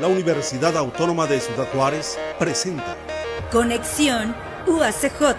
la 0.00 0.06
Universidad 0.06 0.76
Autónoma 0.76 1.26
de 1.26 1.40
Ciudad 1.40 1.66
Juárez 1.72 2.18
presenta 2.38 2.96
Conexión 3.50 4.34
UACJ. 4.66 5.36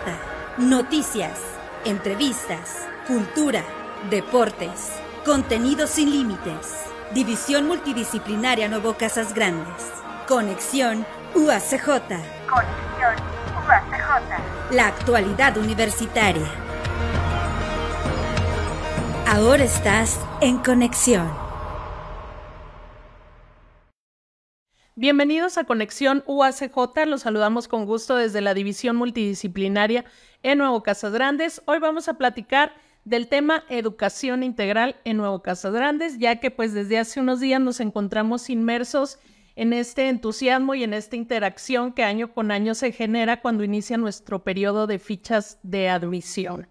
Noticias, 0.57 1.39
entrevistas, 1.85 2.87
cultura, 3.07 3.63
deportes, 4.09 4.91
contenido 5.23 5.87
sin 5.87 6.11
límites. 6.11 6.85
División 7.13 7.67
Multidisciplinaria 7.67 8.67
Nuevo 8.67 8.95
Casas 8.95 9.33
Grandes. 9.33 9.85
Conexión 10.27 11.05
UACJ. 11.35 11.85
Conexión 11.85 13.15
UACJ. 13.65 14.71
La 14.71 14.87
actualidad 14.87 15.55
universitaria. 15.57 16.47
Ahora 19.27 19.63
estás 19.63 20.19
en 20.41 20.57
conexión. 20.57 21.48
Bienvenidos 25.01 25.57
a 25.57 25.63
Conexión 25.63 26.25
UACJ, 26.27 27.05
los 27.07 27.21
saludamos 27.21 27.69
con 27.69 27.85
gusto 27.85 28.17
desde 28.17 28.41
la 28.41 28.53
División 28.53 28.97
Multidisciplinaria 28.97 30.03
en 30.43 30.57
Nuevo 30.57 30.83
Casas 30.83 31.13
Grandes. 31.13 31.61
Hoy 31.67 31.79
vamos 31.79 32.09
a 32.09 32.15
platicar 32.15 32.73
del 33.05 33.29
tema 33.29 33.63
educación 33.69 34.43
integral 34.43 34.97
en 35.05 35.15
Nuevo 35.15 35.41
Casas 35.41 35.71
Grandes, 35.71 36.19
ya 36.19 36.41
que 36.41 36.51
pues 36.51 36.73
desde 36.73 36.97
hace 36.97 37.21
unos 37.21 37.39
días 37.39 37.61
nos 37.61 37.79
encontramos 37.79 38.49
inmersos 38.49 39.19
en 39.55 39.71
este 39.71 40.09
entusiasmo 40.09 40.75
y 40.75 40.83
en 40.83 40.93
esta 40.93 41.15
interacción 41.15 41.93
que 41.93 42.03
año 42.03 42.33
con 42.33 42.51
año 42.51 42.75
se 42.75 42.91
genera 42.91 43.39
cuando 43.39 43.63
inicia 43.63 43.95
nuestro 43.95 44.43
periodo 44.43 44.85
de 44.85 44.99
fichas 44.99 45.59
de 45.63 45.87
admisión. 45.87 46.67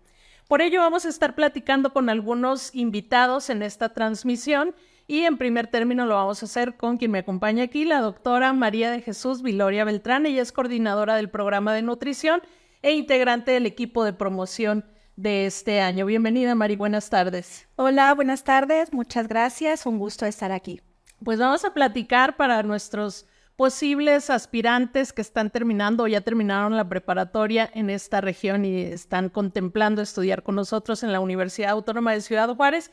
Por 0.49 0.61
ello 0.61 0.81
vamos 0.81 1.07
a 1.07 1.09
estar 1.09 1.35
platicando 1.35 1.95
con 1.95 2.11
algunos 2.11 2.75
invitados 2.75 3.49
en 3.49 3.63
esta 3.63 3.95
transmisión 3.95 4.75
y 5.09 5.25
en 5.25 5.39
primer 5.39 5.67
término 5.67 6.05
lo 6.05 6.15
vamos 6.15 6.43
a 6.43 6.47
hacer 6.47 6.77
con 6.77 6.99
quien 6.99 7.11
me 7.11 7.21
acompaña 7.21 7.65
aquí, 7.65 7.87
la 7.87 8.03
doctora 8.03 8.53
María 8.53 8.91
de 8.91 9.01
Jesús 9.01 9.41
Viloria 9.43 9.85
Beltrán. 9.85 10.27
Ella 10.27 10.43
es 10.43 10.53
coordinadora 10.53 11.17
del 11.17 11.31
programa 11.31 11.73
de 11.73 11.81
nutrición 11.81 12.43
e 12.83 12.93
integrante 12.93 13.51
del 13.53 13.65
equipo 13.65 14.05
de 14.05 14.13
promoción 14.13 14.85
de 15.17 15.47
este 15.47 15.81
año. 15.81 16.05
Bienvenida, 16.05 16.55
Mari. 16.55 16.77
Buenas 16.77 17.09
tardes. 17.09 17.67
Hola, 17.77 18.13
buenas 18.15 18.45
tardes. 18.45 18.93
Muchas 18.93 19.29
gracias. 19.29 19.87
Un 19.87 19.99
gusto 19.99 20.27
estar 20.27 20.53
aquí. 20.53 20.83
Pues 21.25 21.39
vamos 21.39 21.65
a 21.65 21.73
platicar 21.73 22.37
para 22.37 22.63
nuestros 22.63 23.27
posibles 23.57 24.29
aspirantes 24.29 25.15
que 25.15 25.23
están 25.23 25.51
terminando 25.51 26.05
o 26.05 26.07
ya 26.07 26.21
terminaron 26.21 26.77
la 26.77 26.89
preparatoria 26.89 27.69
en 27.75 27.89
esta 27.89 28.21
región 28.21 28.67
y 28.67 28.83
están 28.83 29.31
contemplando 29.31 30.03
estudiar 30.03 30.43
con 30.43 30.55
nosotros 30.55 31.03
en 31.03 31.13
la 31.13 31.19
Universidad 31.19 31.71
Autónoma 31.71 32.13
de 32.13 32.21
Ciudad 32.21 32.55
Juárez 32.55 32.93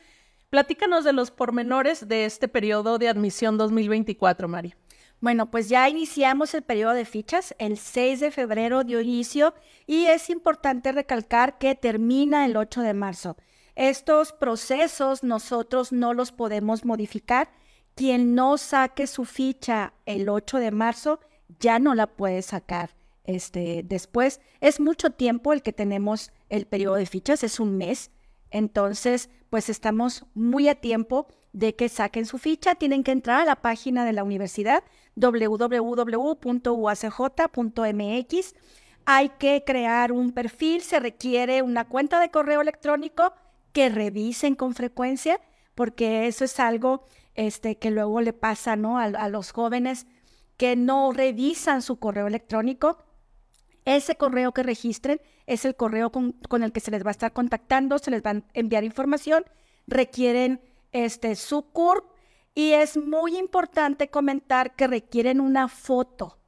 Platícanos 0.50 1.02
de 1.02 1.12
los 1.12 1.32
pormenores 1.32 2.06
de 2.06 2.24
este 2.24 2.46
periodo 2.46 2.98
de 2.98 3.08
admisión 3.08 3.58
2024, 3.58 4.46
María. 4.46 4.76
Bueno, 5.20 5.50
pues 5.50 5.68
ya 5.68 5.88
iniciamos 5.88 6.54
el 6.54 6.62
periodo 6.62 6.92
de 6.92 7.04
fichas, 7.04 7.54
el 7.58 7.78
6 7.78 8.20
de 8.20 8.30
febrero 8.30 8.84
dio 8.84 9.00
inicio 9.00 9.54
y 9.86 10.04
es 10.06 10.30
importante 10.30 10.92
recalcar 10.92 11.58
que 11.58 11.74
termina 11.74 12.44
el 12.44 12.56
8 12.56 12.82
de 12.82 12.94
marzo. 12.94 13.36
Estos 13.74 14.32
procesos 14.32 15.24
nosotros 15.24 15.90
no 15.90 16.14
los 16.14 16.30
podemos 16.30 16.84
modificar. 16.84 17.50
Quien 17.96 18.34
no 18.36 18.56
saque 18.56 19.08
su 19.08 19.24
ficha 19.24 19.94
el 20.04 20.28
8 20.28 20.58
de 20.58 20.70
marzo 20.70 21.18
ya 21.58 21.80
no 21.80 21.94
la 21.94 22.06
puede 22.06 22.42
sacar 22.42 22.94
este, 23.24 23.82
después. 23.84 24.40
Es 24.60 24.78
mucho 24.78 25.10
tiempo 25.10 25.52
el 25.52 25.62
que 25.62 25.72
tenemos 25.72 26.30
el 26.50 26.66
periodo 26.66 26.94
de 26.94 27.06
fichas, 27.06 27.42
es 27.42 27.58
un 27.58 27.76
mes. 27.76 28.12
Entonces, 28.50 29.28
pues 29.50 29.68
estamos 29.68 30.24
muy 30.34 30.68
a 30.68 30.74
tiempo 30.74 31.28
de 31.52 31.74
que 31.74 31.88
saquen 31.88 32.26
su 32.26 32.38
ficha. 32.38 32.74
Tienen 32.74 33.02
que 33.04 33.12
entrar 33.12 33.40
a 33.40 33.44
la 33.44 33.56
página 33.56 34.04
de 34.04 34.12
la 34.12 34.24
universidad 34.24 34.84
www.uacj.mx. 35.16 36.14
Hay 39.06 39.28
que 39.38 39.62
crear 39.64 40.12
un 40.12 40.32
perfil, 40.32 40.82
se 40.82 40.98
requiere 40.98 41.62
una 41.62 41.86
cuenta 41.88 42.20
de 42.20 42.30
correo 42.30 42.60
electrónico 42.60 43.32
que 43.72 43.88
revisen 43.88 44.54
con 44.54 44.74
frecuencia, 44.74 45.40
porque 45.74 46.26
eso 46.26 46.44
es 46.44 46.58
algo 46.58 47.06
este, 47.34 47.78
que 47.78 47.90
luego 47.90 48.20
le 48.20 48.32
pasa 48.32 48.74
¿no? 48.76 48.98
a 48.98 49.28
los 49.28 49.52
jóvenes 49.52 50.06
que 50.56 50.74
no 50.76 51.12
revisan 51.12 51.82
su 51.82 51.98
correo 51.98 52.26
electrónico 52.26 52.98
ese 53.86 54.16
correo 54.16 54.52
que 54.52 54.64
registren 54.64 55.20
es 55.46 55.64
el 55.64 55.76
correo 55.76 56.10
con, 56.10 56.34
el 56.62 56.72
que 56.72 56.80
se 56.80 56.90
les 56.90 57.04
va 57.04 57.10
a 57.10 57.12
estar 57.12 57.32
contactando, 57.32 57.98
se 57.98 58.10
les 58.10 58.20
va 58.20 58.32
a 58.32 58.42
enviar 58.52 58.82
información, 58.82 59.44
requieren 59.86 60.60
este, 60.90 61.36
su 61.36 61.70
CURP 61.70 62.04
y 62.52 62.72
es 62.72 62.96
muy 62.96 63.38
importante 63.38 64.08
comentar 64.08 64.74
que 64.74 64.88
requieren 64.88 65.40
una 65.40 65.68
foto, 65.68 66.38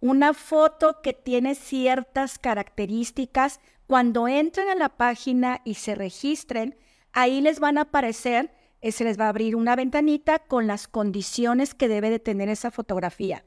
una 0.00 0.32
foto 0.32 1.02
que 1.02 1.12
tiene 1.12 1.54
ciertas 1.54 2.38
características. 2.38 3.60
Cuando 3.86 4.26
entren 4.26 4.70
a 4.70 4.74
la 4.74 4.88
página 4.88 5.60
y 5.64 5.74
se 5.74 5.94
registren, 5.94 6.78
ahí 7.12 7.42
les 7.42 7.60
van 7.60 7.76
a 7.76 7.82
aparecer, 7.82 8.54
eh, 8.80 8.92
se 8.92 9.04
les 9.04 9.20
va 9.20 9.26
a 9.26 9.28
abrir 9.28 9.56
una 9.56 9.76
ventanita 9.76 10.38
con 10.38 10.66
las 10.66 10.88
condiciones 10.88 11.74
que 11.74 11.88
debe 11.88 12.08
de 12.08 12.18
tener 12.18 12.48
esa 12.48 12.70
fotografía 12.70 13.44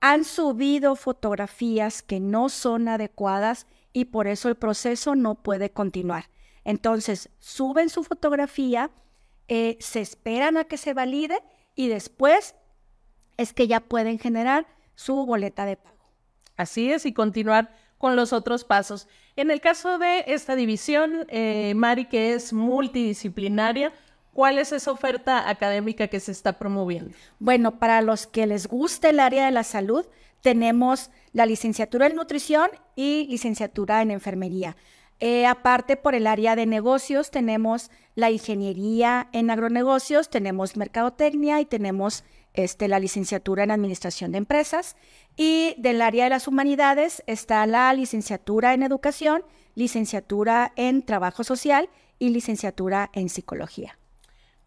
han 0.00 0.24
subido 0.24 0.96
fotografías 0.96 2.02
que 2.02 2.20
no 2.20 2.48
son 2.48 2.88
adecuadas 2.88 3.66
y 3.92 4.06
por 4.06 4.26
eso 4.26 4.48
el 4.48 4.56
proceso 4.56 5.14
no 5.14 5.34
puede 5.34 5.70
continuar. 5.70 6.30
Entonces, 6.64 7.30
suben 7.38 7.90
su 7.90 8.04
fotografía, 8.04 8.90
eh, 9.48 9.76
se 9.80 10.00
esperan 10.00 10.56
a 10.56 10.64
que 10.64 10.76
se 10.76 10.94
valide 10.94 11.38
y 11.74 11.88
después 11.88 12.54
es 13.36 13.52
que 13.52 13.66
ya 13.66 13.80
pueden 13.80 14.18
generar 14.18 14.66
su 14.94 15.26
boleta 15.26 15.64
de 15.64 15.76
pago. 15.76 15.96
Así 16.56 16.92
es, 16.92 17.06
y 17.06 17.12
continuar 17.12 17.74
con 17.98 18.16
los 18.16 18.32
otros 18.32 18.64
pasos. 18.64 19.08
En 19.36 19.50
el 19.50 19.60
caso 19.60 19.98
de 19.98 20.24
esta 20.26 20.56
división, 20.56 21.26
eh, 21.28 21.74
Mari, 21.74 22.06
que 22.06 22.34
es 22.34 22.52
multidisciplinaria, 22.52 23.92
¿Cuál 24.32 24.58
es 24.58 24.72
esa 24.72 24.92
oferta 24.92 25.48
académica 25.48 26.08
que 26.08 26.20
se 26.20 26.32
está 26.32 26.58
promoviendo? 26.58 27.14
Bueno, 27.38 27.78
para 27.78 28.00
los 28.00 28.26
que 28.26 28.46
les 28.46 28.68
guste 28.68 29.10
el 29.10 29.20
área 29.20 29.44
de 29.44 29.50
la 29.50 29.64
salud, 29.64 30.06
tenemos 30.40 31.10
la 31.32 31.46
licenciatura 31.46 32.06
en 32.06 32.16
nutrición 32.16 32.70
y 32.96 33.26
licenciatura 33.28 34.02
en 34.02 34.10
enfermería. 34.10 34.76
Eh, 35.18 35.44
aparte, 35.46 35.96
por 35.96 36.14
el 36.14 36.26
área 36.26 36.56
de 36.56 36.64
negocios, 36.64 37.30
tenemos 37.30 37.90
la 38.14 38.30
ingeniería 38.30 39.28
en 39.32 39.50
agronegocios, 39.50 40.30
tenemos 40.30 40.76
mercadotecnia 40.78 41.60
y 41.60 41.66
tenemos 41.66 42.24
este, 42.54 42.88
la 42.88 42.98
licenciatura 42.98 43.64
en 43.64 43.70
administración 43.70 44.32
de 44.32 44.38
empresas. 44.38 44.96
Y 45.36 45.74
del 45.76 46.00
área 46.00 46.24
de 46.24 46.30
las 46.30 46.48
humanidades 46.48 47.22
está 47.26 47.66
la 47.66 47.92
licenciatura 47.92 48.72
en 48.72 48.82
educación, 48.82 49.44
licenciatura 49.74 50.72
en 50.76 51.02
trabajo 51.02 51.44
social 51.44 51.90
y 52.18 52.30
licenciatura 52.30 53.10
en 53.12 53.28
psicología. 53.28 53.99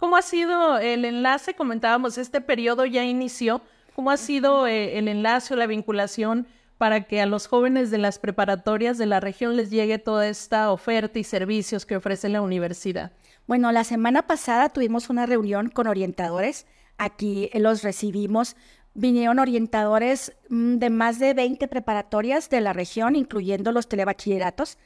¿Cómo 0.03 0.18
ha 0.18 0.22
sido 0.22 0.80
el 0.80 1.06
enlace? 1.06 1.53
Comentábamos, 1.53 2.18
este 2.18 2.41
periodo 2.41 2.86
ya 2.86 3.06
inició. 3.06 3.62
¿Cómo 3.96 4.12
ha 4.12 4.18
sido 4.18 4.68
eh, 4.68 4.97
el 4.97 5.08
enlace 5.08 5.53
o 5.53 5.58
la 5.58 5.66
vinculación 5.66 6.46
para 6.78 7.08
que 7.08 7.22
a 7.22 7.25
los 7.25 7.47
jóvenes 7.47 7.90
de 7.90 8.00
las 8.00 8.19
preparatorias 8.19 8.97
de 8.97 9.06
la 9.06 9.22
región 9.22 9.56
les 9.56 9.69
llegue 9.69 10.00
toda 10.00 10.28
esta 10.28 10.74
oferta 10.74 11.19
y 11.19 11.24
servicios 11.24 11.86
que 11.86 11.96
ofrece 11.96 12.28
la 12.28 12.41
universidad? 12.41 13.14
Bueno, 13.47 13.72
la 13.72 13.86
semana 13.86 14.28
pasada 14.28 14.68
tuvimos 14.68 15.09
una 15.09 15.25
reunión 15.25 15.69
con 15.69 15.88
orientadores. 15.88 16.66
Aquí 16.97 17.50
los 17.53 17.81
recibimos. 17.81 18.58
Vinieron 18.94 19.40
orientadores 19.40 20.34
mm, 20.50 20.80
de 20.80 20.90
más 20.90 21.18
de 21.18 21.34
20 21.34 21.70
preparatorias 21.70 22.50
de 22.50 22.59
la 22.59 22.74
región, 22.74 23.16
incluyendo 23.16 23.72
los 23.72 23.88
telebachilleratos. 23.88 24.78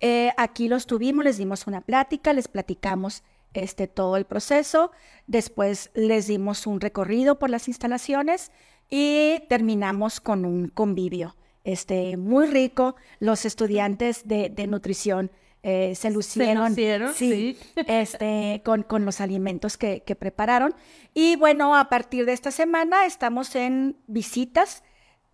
Eh, 0.00 0.32
aquí 0.36 0.66
los 0.66 0.88
tuvimos, 0.88 1.24
les 1.24 1.38
dimos 1.38 1.68
una 1.68 1.80
plática, 1.80 2.32
les 2.32 2.48
platicamos 2.48 3.22
este, 3.54 3.86
todo 3.88 4.16
el 4.16 4.26
proceso. 4.26 4.90
Después 5.26 5.90
les 5.94 6.26
dimos 6.26 6.66
un 6.66 6.80
recorrido 6.80 7.38
por 7.38 7.50
las 7.50 7.68
instalaciones 7.68 8.52
y 8.90 9.40
terminamos 9.48 10.20
con 10.20 10.44
un 10.44 10.68
convivio 10.68 11.36
este, 11.64 12.16
muy 12.16 12.46
rico. 12.46 12.96
Los 13.20 13.44
estudiantes 13.44 14.28
de, 14.28 14.66
nutrición 14.68 15.30
eh, 15.62 15.94
se 15.94 16.10
lucieron, 16.10 16.74
sí, 17.14 17.56
Este, 17.74 18.60
con, 18.64 18.82
con, 18.82 19.06
los 19.06 19.20
alimentos 19.20 19.78
que, 19.78 20.02
que 20.02 20.14
prepararon. 20.14 20.74
Y 21.14 21.36
bueno, 21.36 21.74
a 21.74 21.88
partir 21.88 22.26
de 22.26 22.34
esta 22.34 22.50
semana 22.50 23.06
estamos 23.06 23.56
en 23.56 23.96
visitas 24.06 24.82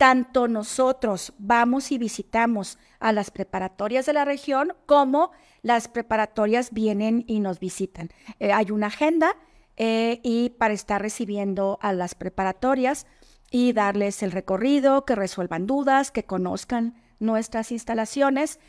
tanto 0.01 0.49
nosotros 0.49 1.35
vamos 1.37 1.93
y 1.93 1.99
visitamos 1.99 2.79
a 3.01 3.13
las 3.13 3.31
preparatorias 3.31 4.07
de 4.07 4.15
la 4.15 4.25
región 4.25 4.75
como 4.87 5.31
las 5.63 5.89
preparatorias 5.89 6.73
vienen 6.73 7.25
y 7.27 7.41
nos 7.41 7.61
visitan. 7.61 8.11
Eh, 8.39 8.53
hay 8.53 8.71
una 8.71 8.89
agenda 8.89 9.37
eh, 9.77 10.21
y 10.23 10.51
para 10.51 10.75
estar 10.75 11.01
recibiendo 11.01 11.79
a 11.83 11.93
las 11.93 12.15
preparatorias 12.15 13.07
y 13.51 13.73
darles 13.73 14.23
el 14.23 14.33
recorrido, 14.33 15.05
que 15.05 15.17
resuelvan 15.17 15.67
dudas, 15.67 16.11
que 16.11 16.25
conozcan 16.25 16.95
nuestras 17.19 17.73
instalaciones. 17.73 18.61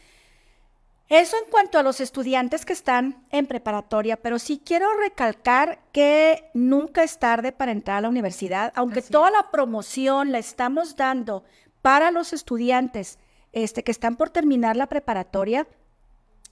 Eso 1.08 1.36
en 1.36 1.52
cuanto 1.52 1.78
a 1.78 1.84
los 1.84 2.00
estudiantes 2.00 2.66
que 2.66 2.72
están 2.72 3.26
en 3.32 3.46
preparatoria, 3.46 4.16
pero 4.16 4.40
sí 4.40 4.62
quiero 4.66 4.88
recalcar 4.98 5.80
que 5.92 6.50
nunca 6.54 7.04
es 7.04 7.20
tarde 7.20 7.52
para 7.52 7.74
entrar 7.74 7.98
a 7.98 8.02
la 8.02 8.10
universidad, 8.10 8.72
aunque 8.76 9.02
toda 9.02 9.30
la 9.30 9.52
promoción 9.52 10.32
la 10.32 10.38
estamos 10.38 10.96
dando 10.96 11.44
para 11.82 12.12
los 12.12 12.32
estudiantes 12.32 13.20
este, 13.52 13.84
que 13.84 13.92
están 13.92 14.16
por 14.16 14.30
terminar 14.30 14.78
la 14.78 14.88
preparatoria. 14.88 15.68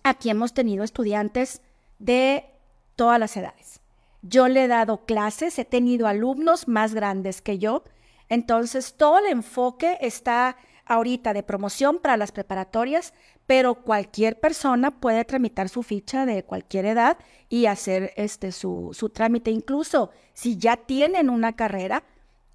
Aquí 0.04 0.30
hemos 0.30 0.54
tenido 0.54 0.84
estudiantes 0.84 1.62
de 2.00 2.46
todas 2.96 3.20
las 3.20 3.36
edades. 3.38 3.82
Yo 4.22 4.48
le 4.48 4.66
he 4.66 4.68
dado 4.68 5.06
clases, 5.06 5.58
he 5.60 5.66
tenido 5.66 6.08
alumnos 6.08 6.68
más 6.68 6.94
grandes 6.94 7.42
que 7.42 7.58
yo, 7.58 7.84
entonces 8.28 8.96
todo 8.96 9.20
el 9.20 9.26
enfoque 9.28 9.98
está 10.02 10.58
ahorita 10.86 11.34
de 11.34 11.44
promoción 11.44 12.00
para 12.00 12.18
las 12.18 12.32
preparatorias, 12.32 13.14
pero 13.46 13.76
cualquier 13.76 14.40
persona 14.40 14.92
puede 15.00 15.24
tramitar 15.24 15.70
su 15.70 15.84
ficha 15.84 16.26
de 16.26 16.44
cualquier 16.44 16.86
edad 16.86 17.18
y 17.48 17.68
hacer 17.68 18.12
este 18.16 18.52
su, 18.52 18.90
su 18.94 19.10
trámite. 19.10 19.52
Incluso 19.52 20.12
si 20.34 20.58
ya 20.58 20.78
tienen 20.78 21.30
una 21.30 21.56
carrera, 21.56 22.04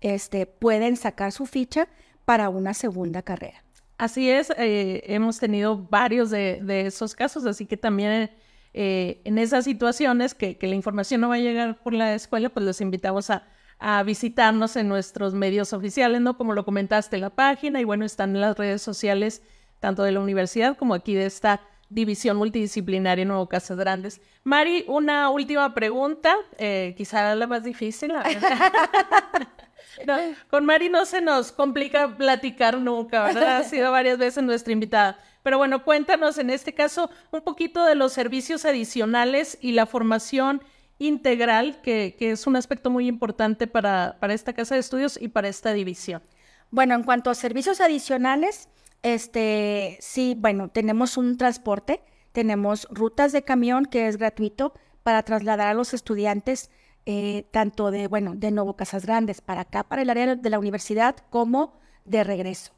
este, 0.01 0.47
pueden 0.47 0.97
sacar 0.97 1.33
su 1.33 1.47
ficha 1.47 1.89
para 2.25 2.49
una 2.49 2.75
segunda 2.75 3.23
carrera. 3.23 3.65
Así 3.97 4.29
es, 4.31 4.51
eh, 4.57 5.03
hemos 5.07 5.39
tenido 5.39 5.77
varios 5.77 6.31
de, 6.31 6.87
esos 6.87 7.15
casos, 7.15 7.47
así 7.47 7.67
que 7.67 7.77
también 7.77 8.31
eh, 8.73 9.21
en 9.25 9.39
esas 9.39 9.65
situaciones 9.65 10.35
que, 10.35 10.59
que, 10.59 10.67
la 10.67 10.75
información 10.75 11.21
no 11.21 11.29
va 11.29 11.37
a 11.37 11.39
llegar 11.39 11.81
por 11.83 11.93
la 11.93 12.15
escuela, 12.15 12.49
pues 12.49 12.67
los 12.67 12.81
invitamos 12.81 13.31
a, 13.31 13.47
a 13.79 14.03
visitarnos 14.03 14.77
en 14.77 14.89
nuestros 14.89 15.35
medios 15.35 15.73
oficiales, 15.73 16.21
¿no? 16.21 16.37
Como 16.37 16.55
lo 16.55 16.65
comentaste 16.65 17.17
en 17.17 17.23
la 17.23 17.31
página 17.31 17.81
y 17.81 17.85
bueno, 17.85 18.05
están 18.05 18.35
en 18.35 18.41
las 18.41 18.57
redes 18.57 18.83
sociales 18.83 19.43
tanto 19.81 20.03
de 20.03 20.13
la 20.13 20.21
universidad 20.21 20.77
como 20.77 20.95
aquí 20.95 21.15
de 21.15 21.27
esta 21.27 21.61
división 21.91 22.37
multidisciplinaria 22.37 23.25
Nuevo 23.25 23.49
Casas 23.49 23.77
Grandes. 23.77 24.21
Mari, 24.43 24.85
una 24.89 25.29
última 25.31 25.75
pregunta, 25.75 26.35
eh, 26.59 26.95
quizá 26.97 27.35
la 27.35 27.47
más 27.47 27.63
difícil. 27.63 28.13
con 30.51 30.65
Mari 30.65 30.89
no 30.89 31.05
se 31.07 31.21
nos 31.21 31.53
complica 31.53 32.17
platicar 32.17 32.79
nunca, 32.79 33.25
¿verdad? 33.25 33.59
Ha 33.59 33.65
sido 33.65 33.91
varias 33.93 34.19
veces 34.19 34.43
nuestra 34.43 34.73
invitada. 34.73 35.19
Pero 35.43 35.59
bueno, 35.59 35.85
cuéntanos 35.85 36.39
en 36.39 36.51
este 36.51 36.73
caso 36.73 37.11
un 37.31 37.43
poquito 37.43 37.85
de 37.85 37.95
los 37.95 38.13
servicios 38.13 38.65
adicionales 38.65 39.59
y 39.61 39.73
la 39.73 39.87
formación 39.87 40.63
integral, 40.99 41.81
que, 41.83 42.17
es 42.19 42.47
un 42.47 42.57
aspecto 42.57 42.91
muy 42.91 43.07
importante 43.09 43.67
para, 43.67 44.17
para 44.21 44.35
esta 44.35 44.53
casa 44.53 44.75
de 44.75 44.81
estudios 44.81 45.21
y 45.21 45.29
para 45.29 45.49
esta 45.49 45.73
división. 45.73 46.23
Bueno, 46.71 46.95
en 46.95 47.03
cuanto 47.03 47.31
a 47.31 47.35
servicios 47.35 47.81
adicionales, 47.81 48.69
este, 49.03 49.99
sí, 50.01 50.35
bueno, 50.39 50.69
tenemos 50.71 51.17
un 51.17 51.37
transporte, 51.37 52.01
tenemos 52.33 52.89
rutas 52.91 53.33
de 53.33 53.43
camión 53.43 53.85
que 53.85 54.09
es 54.09 54.17
gratuito 54.17 54.73
para 55.03 55.23
trasladar 55.23 55.69
a 55.69 55.75
los 55.75 55.93
estudiantes 55.95 56.71
eh, 57.07 57.47
tanto 57.51 57.91
de, 57.91 58.07
bueno, 58.09 58.35
de 58.35 58.51
Nuevo 58.51 58.77
Casas 58.77 59.05
Grandes 59.07 59.41
para 59.41 59.63
acá, 59.63 59.85
para 59.85 60.03
el 60.03 60.11
área 60.11 60.37
de 60.37 60.51
la 60.51 60.59
universidad, 60.59 61.17
como 61.31 61.75
de 62.05 62.25
regreso. 62.25 62.73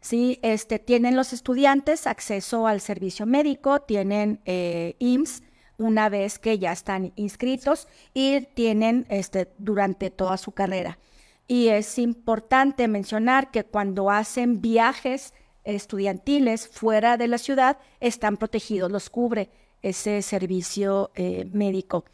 Sí, 0.00 0.38
este, 0.42 0.78
tienen 0.78 1.16
los 1.16 1.32
estudiantes 1.32 2.06
acceso 2.06 2.66
al 2.66 2.80
servicio 2.80 3.26
médico, 3.26 3.80
tienen 3.80 4.40
eh, 4.44 4.96
IMSS, 4.98 5.42
una 5.76 6.08
vez 6.08 6.38
que 6.38 6.58
ya 6.58 6.72
están 6.72 7.12
inscritos 7.16 7.88
y 8.12 8.42
tienen 8.54 9.06
este, 9.08 9.48
durante 9.58 10.10
toda 10.10 10.36
su 10.36 10.52
carrera. 10.52 10.98
Y 11.46 11.68
es 11.68 11.98
importante 11.98 12.86
mencionar 12.86 13.50
que 13.50 13.64
cuando 13.64 14.10
hacen 14.10 14.60
viajes 14.60 15.34
estudiantiles 15.64 16.68
fuera 16.68 17.16
de 17.16 17.28
la 17.28 17.38
ciudad, 17.38 17.78
están 17.98 18.36
protegidos, 18.36 18.90
los 18.90 19.10
cubre 19.10 19.50
ese 19.82 20.22
servicio 20.22 21.10
eh, 21.14 21.48
médico. 21.52 22.04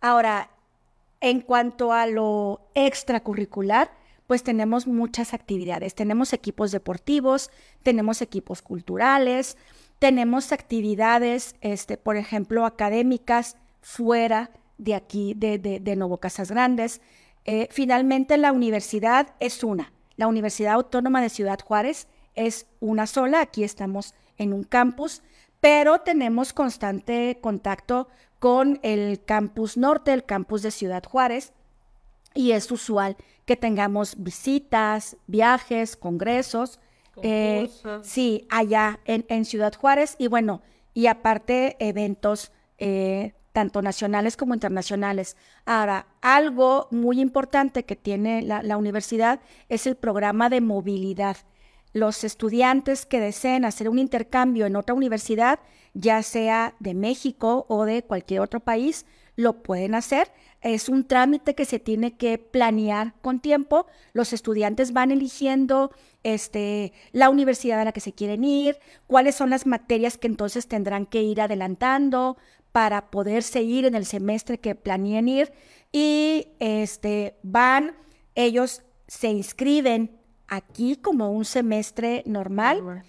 Ahora, 0.00 0.50
en 1.24 1.40
cuanto 1.40 1.94
a 1.94 2.06
lo 2.06 2.60
extracurricular, 2.74 3.90
pues 4.26 4.42
tenemos 4.42 4.86
muchas 4.86 5.32
actividades. 5.32 5.94
Tenemos 5.94 6.34
equipos 6.34 6.70
deportivos, 6.70 7.50
tenemos 7.82 8.20
equipos 8.20 8.60
culturales, 8.60 9.56
tenemos 9.98 10.52
actividades, 10.52 11.56
este, 11.62 11.96
por 11.96 12.18
ejemplo, 12.18 12.66
académicas 12.66 13.56
fuera 13.80 14.50
de 14.76 14.94
aquí, 14.94 15.32
de, 15.34 15.58
de, 15.58 15.96
Nuevo 15.96 16.18
Casas 16.18 16.50
Grandes. 16.50 17.00
Eh, 17.46 17.68
finalmente, 17.70 18.36
la 18.36 18.52
universidad 18.52 19.34
es 19.40 19.64
una. 19.64 19.94
La 20.16 20.26
Universidad 20.26 20.74
Autónoma 20.74 21.22
de 21.22 21.30
Ciudad 21.30 21.58
Juárez 21.58 22.06
es 22.34 22.66
una 22.80 23.06
sola. 23.06 23.40
Aquí 23.40 23.64
estamos 23.64 24.12
en 24.36 24.52
un 24.52 24.64
campus, 24.64 25.22
pero 25.60 26.00
tenemos 26.00 26.52
constante 26.52 27.38
contacto 27.40 28.08
con 28.44 28.78
el 28.82 29.24
campus 29.24 29.78
norte, 29.78 30.12
el 30.12 30.26
campus 30.26 30.60
de 30.60 30.70
Ciudad 30.70 31.02
Juárez, 31.02 31.54
y 32.34 32.50
es 32.50 32.70
usual 32.70 33.16
que 33.46 33.56
tengamos 33.56 34.22
visitas, 34.22 35.16
viajes, 35.26 35.96
congresos 35.96 36.78
eh, 37.22 37.70
sí, 38.02 38.46
allá 38.50 39.00
en, 39.06 39.46
Ciudad 39.46 39.72
Juárez 39.72 40.16
y 40.18 40.26
bueno, 40.26 40.60
y 40.92 41.06
aparte 41.06 41.78
eventos 41.78 42.52
eh, 42.76 43.32
tanto 43.52 43.80
nacionales 43.80 44.36
como 44.36 44.52
internacionales. 44.52 45.38
Ahora, 45.64 46.06
algo 46.20 46.88
muy 46.90 47.22
importante 47.22 47.86
que 47.86 47.96
tiene 47.96 48.42
la, 48.42 48.76
universidad 48.76 49.40
es 49.70 49.86
el 49.86 49.96
programa 49.96 50.50
de 50.50 50.60
movilidad. 50.60 51.38
Los 51.94 52.22
estudiantes 52.24 53.06
que 53.06 53.20
deseen 53.20 53.64
hacer 53.64 53.88
un 53.88 53.98
intercambio 53.98 54.66
en 54.66 54.76
otra 54.76 54.94
universidad, 54.94 55.60
ya 55.94 56.22
sea 56.22 56.74
de 56.78 56.92
México 56.92 57.64
o 57.70 57.86
de 57.86 58.02
cualquier 58.02 58.40
otro 58.40 58.60
país, 58.60 59.06
lo 59.36 59.62
pueden 59.62 59.94
hacer 59.94 60.30
es 60.64 60.88
un 60.88 61.04
trámite 61.04 61.54
que 61.54 61.66
se 61.66 61.78
tiene 61.78 62.16
que 62.16 62.38
planear 62.38 63.14
con 63.20 63.38
tiempo. 63.38 63.86
Los 64.14 64.32
estudiantes 64.32 64.94
van 64.94 65.10
eligiendo 65.10 65.92
este, 66.22 66.94
la 67.12 67.28
universidad 67.28 67.80
a 67.80 67.84
la 67.84 67.92
que 67.92 68.00
se 68.00 68.14
quieren 68.14 68.44
ir, 68.44 68.78
cuáles 69.06 69.34
son 69.34 69.50
las 69.50 69.66
materias 69.66 70.16
que 70.16 70.26
entonces 70.26 70.66
tendrán 70.66 71.04
que 71.04 71.22
ir 71.22 71.42
adelantando 71.42 72.38
para 72.72 73.10
poder 73.10 73.42
seguir 73.42 73.84
en 73.84 73.94
el 73.94 74.06
semestre 74.06 74.58
que 74.58 74.74
planeen 74.74 75.28
ir 75.28 75.52
y 75.92 76.48
este, 76.60 77.36
van, 77.42 77.94
ellos 78.34 78.82
se 79.06 79.28
inscriben 79.28 80.18
aquí 80.48 80.96
como 80.96 81.30
un 81.32 81.44
semestre 81.44 82.22
normal 82.26 83.04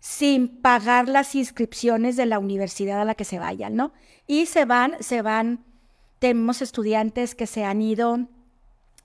sin 0.00 0.48
pagar 0.48 1.08
las 1.08 1.34
inscripciones 1.34 2.16
de 2.16 2.26
la 2.26 2.38
universidad 2.38 3.00
a 3.00 3.04
la 3.04 3.14
que 3.14 3.24
se 3.24 3.38
vayan, 3.38 3.76
¿no? 3.76 3.92
Y 4.26 4.46
se 4.46 4.64
van, 4.64 4.94
se 5.00 5.22
van 5.22 5.64
tenemos 6.18 6.62
estudiantes 6.62 7.34
que 7.34 7.46
se 7.46 7.64
han 7.64 7.82
ido 7.82 8.18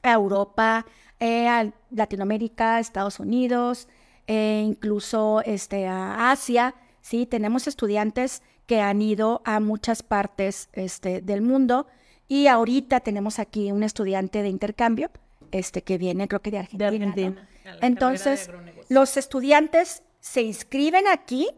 a 0.03 0.13
Europa, 0.13 0.86
eh, 1.19 1.47
a 1.47 1.71
Latinoamérica, 1.89 2.80
Estados 2.80 3.19
Unidos, 3.19 3.87
e 4.28 4.64
incluso 4.66 5.42
este, 5.45 5.87
a 5.87 6.31
Asia. 6.31 6.75
Sí, 7.02 7.25
tenemos 7.25 7.68
estudiantes 7.68 8.44
que 8.66 8.81
han 8.81 9.02
ido 9.02 9.42
a 9.45 9.59
muchas 9.59 10.04
partes 10.04 10.69
este, 10.73 11.21
del 11.21 11.42
mundo 11.42 11.87
y 12.28 12.47
ahorita 12.47 12.99
tenemos 12.99 13.40
aquí 13.40 13.71
un 13.71 13.83
estudiante 13.83 14.42
de 14.42 14.49
intercambio 14.49 15.11
este, 15.56 15.83
que 15.83 15.97
viene, 15.97 16.28
creo 16.28 16.42
que 16.42 16.52
de 16.52 16.85
Argentina. 16.85 17.47
Entonces, 17.81 18.50
los 18.90 19.16
estudiantes 19.16 20.04
se 20.19 20.42
inscriben 20.42 21.07
aquí, 21.07 21.50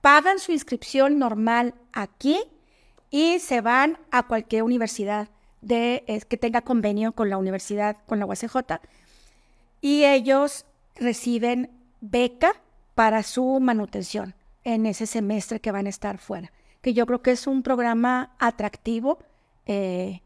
pagan 0.00 0.38
su 0.38 0.52
inscripción 0.52 1.18
normal 1.18 1.74
aquí 1.92 2.38
y 3.10 3.38
se 3.38 3.62
van 3.62 3.98
a 4.10 4.24
cualquier 4.24 4.62
universidad 4.62 5.28
de, 5.62 6.04
que 6.28 6.36
tenga 6.36 6.60
convenio 6.60 7.12
con 7.12 7.30
la 7.30 7.38
universidad, 7.38 7.96
con 8.06 8.18
la 8.18 8.26
UACJ. 8.26 8.56
Y 9.80 10.04
ellos 10.04 10.66
reciben 10.96 11.70
beca 12.00 12.52
para 12.94 13.22
su 13.22 13.58
manutención 13.58 14.34
en 14.64 14.84
ese 14.84 15.06
semestre 15.06 15.60
que 15.60 15.72
van 15.72 15.86
a 15.86 15.90
estar 15.90 16.18
fuera. 16.18 16.52
Que 16.82 16.92
yo 16.92 17.06
creo 17.06 17.22
que 17.22 17.30
es 17.30 17.46
un 17.46 17.62
programa 17.62 18.34
atractivo 18.38 19.18
eh, 19.64 20.20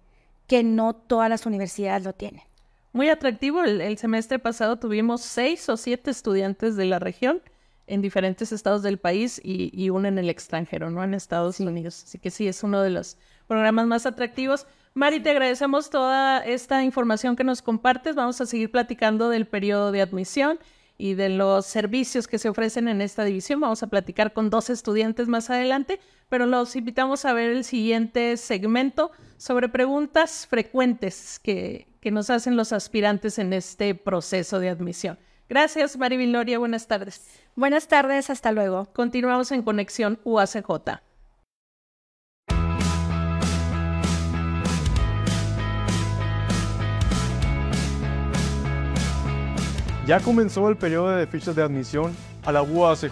que 0.48 0.64
no 0.64 0.94
todas 0.94 1.30
las 1.30 1.46
universidades 1.46 2.02
lo 2.02 2.12
tienen. 2.12 2.47
Muy 2.92 3.08
atractivo. 3.08 3.62
el 3.64 3.98
semestre 3.98 4.38
pasado 4.38 4.78
tuvimos 4.78 5.20
seis 5.20 5.68
o 5.68 5.76
siete 5.76 6.10
estudiantes 6.10 6.76
de 6.76 6.86
la 6.86 6.98
región 6.98 7.42
en 7.88 8.02
diferentes 8.02 8.52
estados 8.52 8.82
del 8.82 8.98
país 8.98 9.40
y, 9.42 9.70
y 9.72 9.90
uno 9.90 10.08
en 10.08 10.18
el 10.18 10.28
extranjero, 10.28 10.90
¿no? 10.90 11.02
En 11.02 11.14
Estados 11.14 11.58
Unidos. 11.58 12.04
Así 12.04 12.18
que 12.18 12.30
sí, 12.30 12.46
es 12.46 12.62
uno 12.62 12.82
de 12.82 12.90
los 12.90 13.16
programas 13.46 13.86
más 13.86 14.06
atractivos. 14.06 14.66
Mari, 14.94 15.20
te 15.20 15.30
agradecemos 15.30 15.90
toda 15.90 16.40
esta 16.40 16.84
información 16.84 17.34
que 17.34 17.44
nos 17.44 17.62
compartes. 17.62 18.14
Vamos 18.14 18.40
a 18.40 18.46
seguir 18.46 18.70
platicando 18.70 19.28
del 19.28 19.46
periodo 19.46 19.90
de 19.90 20.02
admisión 20.02 20.58
y 20.98 21.14
de 21.14 21.28
los 21.28 21.64
servicios 21.66 22.26
que 22.26 22.38
se 22.38 22.48
ofrecen 22.48 22.88
en 22.88 23.00
esta 23.00 23.24
división. 23.24 23.60
Vamos 23.60 23.82
a 23.82 23.86
platicar 23.86 24.32
con 24.32 24.50
dos 24.50 24.68
estudiantes 24.68 25.28
más 25.28 25.48
adelante, 25.48 26.00
pero 26.28 26.46
los 26.46 26.74
invitamos 26.76 27.24
a 27.24 27.32
ver 27.32 27.50
el 27.50 27.64
siguiente 27.64 28.36
segmento 28.36 29.12
sobre 29.36 29.68
preguntas 29.68 30.46
frecuentes 30.48 31.38
que, 31.38 31.86
que 32.08 32.12
nos 32.12 32.30
hacen 32.30 32.56
los 32.56 32.72
aspirantes 32.72 33.38
en 33.38 33.52
este 33.52 33.94
proceso 33.94 34.60
de 34.60 34.70
admisión. 34.70 35.18
Gracias, 35.46 35.98
Mariviloria. 35.98 36.58
Buenas 36.58 36.86
tardes. 36.86 37.22
Buenas 37.54 37.86
tardes, 37.86 38.30
hasta 38.30 38.50
luego. 38.50 38.86
Continuamos 38.94 39.52
en 39.52 39.60
Conexión 39.60 40.18
UACJ. 40.24 41.02
Ya 50.06 50.20
comenzó 50.20 50.66
el 50.70 50.78
periodo 50.78 51.10
de 51.10 51.26
fichas 51.26 51.54
de 51.54 51.62
admisión 51.62 52.16
a 52.46 52.52
la 52.52 52.62
UACJ. 52.62 53.10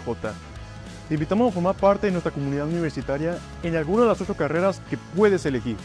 Te 1.08 1.14
invitamos 1.14 1.50
a 1.50 1.52
formar 1.52 1.76
parte 1.76 2.06
de 2.06 2.12
nuestra 2.12 2.32
comunidad 2.32 2.66
universitaria 2.66 3.36
en 3.62 3.76
alguna 3.76 4.04
de 4.04 4.08
las 4.08 4.22
ocho 4.22 4.34
carreras 4.34 4.80
que 4.88 4.96
puedes 5.14 5.44
elegir. 5.44 5.76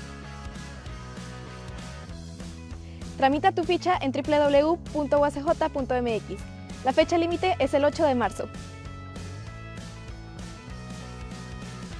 Tramita 3.21 3.51
tu 3.51 3.63
ficha 3.63 3.99
en 4.01 4.11
www.uacj.mx. 4.11 4.83
La 6.83 6.91
fecha 6.91 7.19
límite 7.19 7.55
es 7.59 7.75
el 7.75 7.85
8 7.85 8.03
de 8.07 8.15
marzo. 8.15 8.49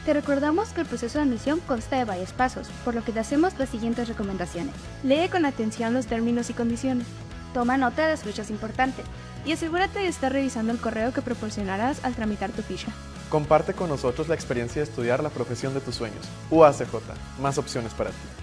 Te 0.04 0.16
recordamos 0.16 0.70
que 0.70 0.82
el 0.82 0.88
proceso 0.88 1.20
de 1.20 1.26
admisión 1.26 1.60
consta 1.60 2.00
de 2.00 2.06
varios 2.06 2.34
pasos, 2.34 2.70
por 2.84 2.96
lo 2.96 3.04
que 3.04 3.12
te 3.12 3.20
hacemos 3.20 3.54
las 3.60 3.70
siguientes 3.70 4.08
recomendaciones. 4.08 4.74
Lee 5.04 5.30
con 5.30 5.46
atención 5.46 5.94
los 5.94 6.08
términos 6.08 6.50
y 6.50 6.56
condiciones. 6.56 7.06
Toma 7.54 7.78
nota 7.78 8.02
de 8.02 8.10
las 8.14 8.24
fechas 8.24 8.50
importantes 8.50 9.06
y 9.46 9.52
asegúrate 9.52 10.00
de 10.00 10.08
estar 10.08 10.34
revisando 10.34 10.72
el 10.72 10.80
correo 10.80 11.14
que 11.14 11.22
proporcionarás 11.22 12.04
al 12.04 12.16
tramitar 12.16 12.50
tu 12.50 12.64
ficha. 12.64 12.88
Comparte 13.30 13.76
con 13.76 13.90
nosotros 13.90 14.28
la 14.28 14.34
experiencia 14.34 14.82
de 14.82 14.90
estudiar 14.90 15.22
la 15.22 15.30
profesión 15.30 15.76
de 15.76 15.82
tus 15.82 15.94
sueños. 15.94 16.28
UACJ, 16.50 16.96
más 17.40 17.60
opciones 17.60 17.94
para 17.94 18.10
ti. 18.10 18.41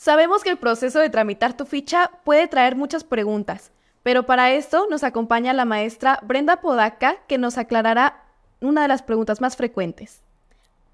Sabemos 0.00 0.42
que 0.42 0.48
el 0.48 0.56
proceso 0.56 0.98
de 0.98 1.10
tramitar 1.10 1.54
tu 1.54 1.66
ficha 1.66 2.10
puede 2.24 2.48
traer 2.48 2.74
muchas 2.74 3.04
preguntas, 3.04 3.70
pero 4.02 4.24
para 4.24 4.50
esto 4.50 4.86
nos 4.88 5.04
acompaña 5.04 5.52
la 5.52 5.66
maestra 5.66 6.18
Brenda 6.22 6.62
Podaca, 6.62 7.16
que 7.28 7.36
nos 7.36 7.58
aclarará 7.58 8.24
una 8.62 8.80
de 8.80 8.88
las 8.88 9.02
preguntas 9.02 9.42
más 9.42 9.58
frecuentes. 9.58 10.22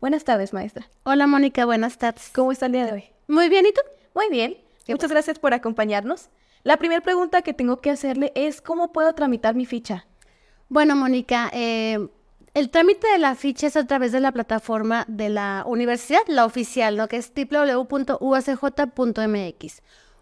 Buenas 0.00 0.24
tardes, 0.24 0.52
maestra. 0.52 0.88
Hola, 1.04 1.28
Mónica, 1.28 1.64
buenas 1.64 1.98
tardes. 1.98 2.32
¿Cómo 2.34 2.50
está 2.50 2.66
el 2.66 2.72
día 2.72 2.84
de 2.84 2.92
hoy? 2.94 3.04
Muy 3.28 3.48
bien, 3.48 3.66
¿y 3.66 3.72
tú? 3.72 3.80
Muy 4.12 4.28
bien. 4.28 4.56
Muchas 4.88 5.12
gracias 5.12 5.38
por 5.38 5.54
acompañarnos. 5.54 6.28
La 6.64 6.76
primera 6.76 7.00
pregunta 7.00 7.42
que 7.42 7.54
tengo 7.54 7.80
que 7.80 7.92
hacerle 7.92 8.32
es 8.34 8.60
¿cómo 8.60 8.92
puedo 8.92 9.14
tramitar 9.14 9.54
mi 9.54 9.66
ficha? 9.66 10.08
Bueno, 10.68 10.96
Mónica, 10.96 11.48
eh, 11.52 12.08
el 12.56 12.70
trámite 12.70 13.06
de 13.08 13.18
la 13.18 13.34
ficha 13.34 13.66
es 13.66 13.76
a 13.76 13.86
través 13.86 14.12
de 14.12 14.20
la 14.20 14.32
plataforma 14.32 15.04
de 15.08 15.28
la 15.28 15.62
universidad, 15.66 16.22
la 16.26 16.46
oficial, 16.46 16.96
¿no? 16.96 17.06
que 17.06 17.18
es 17.18 17.30
www.uacj.mx. 17.36 17.82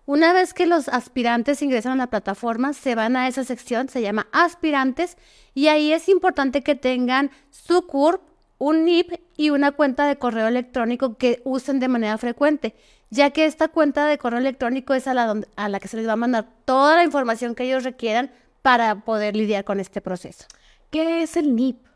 Una 0.04 0.32
vez 0.32 0.52
que 0.52 0.66
los 0.66 0.88
aspirantes 0.88 1.62
ingresan 1.62 1.92
a 1.92 1.96
la 1.96 2.08
plataforma, 2.08 2.72
se 2.72 2.96
van 2.96 3.14
a 3.14 3.28
esa 3.28 3.44
sección, 3.44 3.88
se 3.88 4.02
llama 4.02 4.26
aspirantes, 4.32 5.16
y 5.54 5.68
ahí 5.68 5.92
es 5.92 6.08
importante 6.08 6.64
que 6.64 6.74
tengan 6.74 7.30
su 7.50 7.86
CURP, 7.86 8.20
un 8.58 8.84
NIP 8.84 9.12
y 9.36 9.50
una 9.50 9.70
cuenta 9.70 10.04
de 10.08 10.18
correo 10.18 10.48
electrónico 10.48 11.16
que 11.16 11.40
usen 11.44 11.78
de 11.78 11.86
manera 11.86 12.18
frecuente, 12.18 12.74
ya 13.10 13.30
que 13.30 13.44
esta 13.44 13.68
cuenta 13.68 14.06
de 14.06 14.18
correo 14.18 14.40
electrónico 14.40 14.94
es 14.94 15.06
a 15.06 15.14
la, 15.14 15.40
a 15.54 15.68
la 15.68 15.78
que 15.78 15.86
se 15.86 15.98
les 15.98 16.08
va 16.08 16.14
a 16.14 16.16
mandar 16.16 16.48
toda 16.64 16.96
la 16.96 17.04
información 17.04 17.54
que 17.54 17.62
ellos 17.62 17.84
requieran 17.84 18.32
para 18.60 19.04
poder 19.04 19.36
lidiar 19.36 19.62
con 19.62 19.78
este 19.78 20.00
proceso. 20.00 20.46
¿Qué 20.90 21.22
es 21.22 21.36
el 21.36 21.54
NIP? 21.54 21.93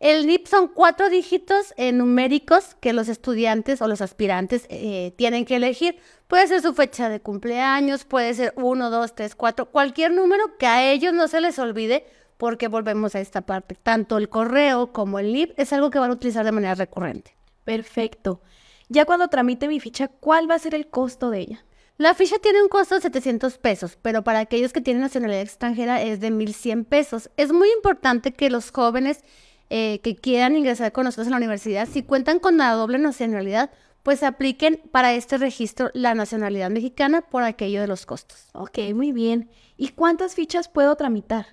El 0.00 0.26
NIP 0.26 0.46
son 0.46 0.68
cuatro 0.68 1.10
dígitos 1.10 1.74
eh, 1.76 1.92
numéricos 1.92 2.74
que 2.80 2.94
los 2.94 3.10
estudiantes 3.10 3.82
o 3.82 3.86
los 3.86 4.00
aspirantes 4.00 4.64
eh, 4.70 5.12
tienen 5.16 5.44
que 5.44 5.56
elegir. 5.56 5.98
Puede 6.26 6.46
ser 6.46 6.62
su 6.62 6.72
fecha 6.72 7.10
de 7.10 7.20
cumpleaños, 7.20 8.06
puede 8.06 8.32
ser 8.32 8.54
uno, 8.56 8.88
dos, 8.88 9.14
tres, 9.14 9.34
cuatro, 9.34 9.66
cualquier 9.66 10.12
número 10.12 10.56
que 10.56 10.66
a 10.66 10.90
ellos 10.90 11.12
no 11.12 11.28
se 11.28 11.42
les 11.42 11.58
olvide 11.58 12.06
porque 12.38 12.68
volvemos 12.68 13.14
a 13.14 13.20
esta 13.20 13.42
parte. 13.42 13.74
Tanto 13.74 14.16
el 14.16 14.30
correo 14.30 14.90
como 14.90 15.18
el 15.18 15.34
NIP 15.34 15.52
es 15.60 15.70
algo 15.74 15.90
que 15.90 15.98
van 15.98 16.10
a 16.10 16.14
utilizar 16.14 16.46
de 16.46 16.52
manera 16.52 16.74
recurrente. 16.74 17.36
Perfecto. 17.64 18.40
Ya 18.88 19.04
cuando 19.04 19.28
tramite 19.28 19.68
mi 19.68 19.80
ficha, 19.80 20.08
¿cuál 20.08 20.50
va 20.50 20.54
a 20.54 20.60
ser 20.60 20.74
el 20.74 20.88
costo 20.88 21.28
de 21.28 21.40
ella? 21.40 21.64
La 21.98 22.14
ficha 22.14 22.36
tiene 22.38 22.62
un 22.62 22.70
costo 22.70 22.94
de 22.94 23.02
700 23.02 23.58
pesos, 23.58 23.98
pero 24.00 24.24
para 24.24 24.38
aquellos 24.38 24.72
que 24.72 24.80
tienen 24.80 25.02
nacionalidad 25.02 25.42
extranjera 25.42 26.00
es 26.00 26.20
de 26.20 26.32
1.100 26.32 26.86
pesos. 26.86 27.28
Es 27.36 27.52
muy 27.52 27.70
importante 27.72 28.32
que 28.32 28.48
los 28.48 28.70
jóvenes 28.70 29.22
eh, 29.70 30.00
que 30.02 30.16
quieran 30.16 30.56
ingresar 30.56 30.92
con 30.92 31.04
nosotros 31.04 31.28
a 31.28 31.30
la 31.30 31.36
universidad, 31.36 31.88
si 31.88 32.02
cuentan 32.02 32.38
con 32.38 32.56
la 32.56 32.72
doble 32.72 32.98
nacionalidad, 32.98 33.70
pues 34.02 34.22
apliquen 34.22 34.80
para 34.90 35.12
este 35.14 35.38
registro 35.38 35.90
la 35.94 36.14
nacionalidad 36.14 36.70
mexicana 36.70 37.22
por 37.22 37.42
aquello 37.42 37.80
de 37.80 37.86
los 37.86 38.06
costos. 38.06 38.48
Ok, 38.52 38.78
muy 38.94 39.12
bien. 39.12 39.50
¿Y 39.76 39.88
cuántas 39.90 40.34
fichas 40.34 40.68
puedo 40.68 40.96
tramitar? 40.96 41.46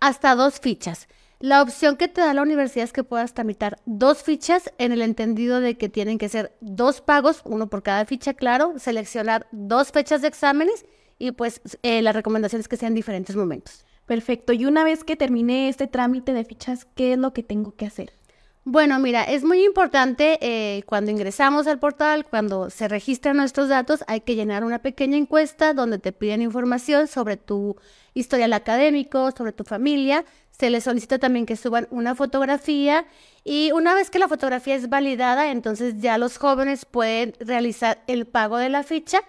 Hasta 0.00 0.34
dos 0.34 0.60
fichas. 0.60 1.08
La 1.38 1.62
opción 1.62 1.96
que 1.96 2.08
te 2.08 2.20
da 2.20 2.34
la 2.34 2.42
universidad 2.42 2.84
es 2.84 2.92
que 2.92 3.04
puedas 3.04 3.32
tramitar 3.32 3.78
dos 3.86 4.22
fichas 4.22 4.72
en 4.76 4.92
el 4.92 5.00
entendido 5.00 5.60
de 5.60 5.78
que 5.78 5.88
tienen 5.88 6.18
que 6.18 6.28
ser 6.28 6.54
dos 6.60 7.00
pagos, 7.00 7.40
uno 7.44 7.70
por 7.70 7.82
cada 7.82 8.04
ficha, 8.04 8.34
claro, 8.34 8.74
seleccionar 8.78 9.46
dos 9.50 9.90
fechas 9.90 10.20
de 10.20 10.28
exámenes 10.28 10.84
y 11.18 11.32
pues 11.32 11.62
eh, 11.82 12.02
la 12.02 12.12
recomendación 12.12 12.60
es 12.60 12.68
que 12.68 12.76
sean 12.76 12.94
diferentes 12.94 13.36
momentos. 13.36 13.86
Perfecto. 14.10 14.52
Y 14.52 14.64
una 14.64 14.82
vez 14.82 15.04
que 15.04 15.14
termine 15.14 15.68
este 15.68 15.86
trámite 15.86 16.32
de 16.32 16.44
fichas, 16.44 16.84
¿qué 16.96 17.12
es 17.12 17.18
lo 17.20 17.32
que 17.32 17.44
tengo 17.44 17.76
que 17.76 17.86
hacer? 17.86 18.12
Bueno, 18.64 18.98
mira, 18.98 19.22
es 19.22 19.44
muy 19.44 19.64
importante 19.64 20.36
eh, 20.40 20.82
cuando 20.86 21.12
ingresamos 21.12 21.68
al 21.68 21.78
portal, 21.78 22.26
cuando 22.28 22.70
se 22.70 22.88
registran 22.88 23.36
nuestros 23.36 23.68
datos, 23.68 24.02
hay 24.08 24.22
que 24.22 24.34
llenar 24.34 24.64
una 24.64 24.80
pequeña 24.80 25.16
encuesta 25.16 25.74
donde 25.74 26.00
te 26.00 26.10
piden 26.10 26.42
información 26.42 27.06
sobre 27.06 27.36
tu 27.36 27.76
historial 28.12 28.52
académico, 28.52 29.30
sobre 29.30 29.52
tu 29.52 29.62
familia. 29.62 30.24
Se 30.50 30.70
les 30.70 30.82
solicita 30.82 31.20
también 31.20 31.46
que 31.46 31.54
suban 31.54 31.86
una 31.92 32.16
fotografía 32.16 33.06
y 33.44 33.70
una 33.70 33.94
vez 33.94 34.10
que 34.10 34.18
la 34.18 34.26
fotografía 34.26 34.74
es 34.74 34.88
validada, 34.88 35.52
entonces 35.52 36.00
ya 36.00 36.18
los 36.18 36.36
jóvenes 36.36 36.84
pueden 36.84 37.34
realizar 37.38 38.02
el 38.08 38.26
pago 38.26 38.56
de 38.56 38.70
la 38.70 38.82
ficha 38.82 39.20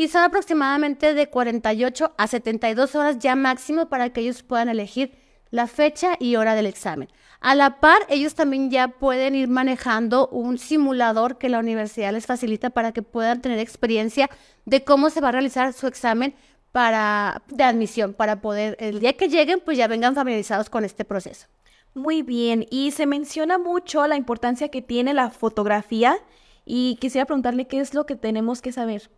y 0.00 0.08
son 0.08 0.22
aproximadamente 0.22 1.12
de 1.12 1.28
48 1.28 2.14
a 2.16 2.26
72 2.26 2.94
horas 2.94 3.18
ya 3.18 3.36
máximo 3.36 3.90
para 3.90 4.08
que 4.08 4.22
ellos 4.22 4.42
puedan 4.42 4.70
elegir 4.70 5.12
la 5.50 5.66
fecha 5.66 6.16
y 6.18 6.36
hora 6.36 6.54
del 6.54 6.64
examen. 6.64 7.10
A 7.40 7.54
la 7.54 7.80
par, 7.80 7.98
ellos 8.08 8.34
también 8.34 8.70
ya 8.70 8.88
pueden 8.88 9.34
ir 9.34 9.48
manejando 9.48 10.26
un 10.28 10.56
simulador 10.56 11.36
que 11.36 11.50
la 11.50 11.58
universidad 11.58 12.14
les 12.14 12.24
facilita 12.24 12.70
para 12.70 12.92
que 12.92 13.02
puedan 13.02 13.42
tener 13.42 13.58
experiencia 13.58 14.30
de 14.64 14.84
cómo 14.84 15.10
se 15.10 15.20
va 15.20 15.28
a 15.28 15.32
realizar 15.32 15.74
su 15.74 15.86
examen 15.86 16.34
para, 16.72 17.42
de 17.48 17.64
admisión, 17.64 18.14
para 18.14 18.40
poder, 18.40 18.78
el 18.80 19.00
día 19.00 19.18
que 19.18 19.28
lleguen, 19.28 19.60
pues 19.62 19.76
ya 19.76 19.86
vengan 19.86 20.14
familiarizados 20.14 20.70
con 20.70 20.86
este 20.86 21.04
proceso. 21.04 21.46
Muy 21.92 22.22
bien, 22.22 22.66
y 22.70 22.92
se 22.92 23.04
menciona 23.04 23.58
mucho 23.58 24.06
la 24.06 24.16
importancia 24.16 24.70
que 24.70 24.80
tiene 24.80 25.12
la 25.12 25.28
fotografía 25.28 26.16
y 26.64 26.96
quisiera 27.02 27.26
preguntarle 27.26 27.66
qué 27.66 27.80
es 27.80 27.92
lo 27.92 28.06
que 28.06 28.16
tenemos 28.16 28.62
que 28.62 28.72
saber. 28.72 29.10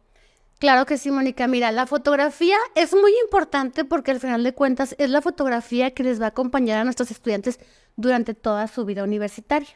Claro 0.62 0.86
que 0.86 0.96
sí, 0.96 1.10
Mónica. 1.10 1.48
Mira, 1.48 1.72
la 1.72 1.88
fotografía 1.88 2.56
es 2.76 2.92
muy 2.92 3.12
importante 3.24 3.84
porque 3.84 4.12
al 4.12 4.20
final 4.20 4.44
de 4.44 4.54
cuentas 4.54 4.94
es 4.96 5.10
la 5.10 5.20
fotografía 5.20 5.90
que 5.90 6.04
les 6.04 6.20
va 6.20 6.26
a 6.26 6.28
acompañar 6.28 6.78
a 6.78 6.84
nuestros 6.84 7.10
estudiantes 7.10 7.58
durante 7.96 8.32
toda 8.32 8.68
su 8.68 8.84
vida 8.84 9.02
universitaria. 9.02 9.70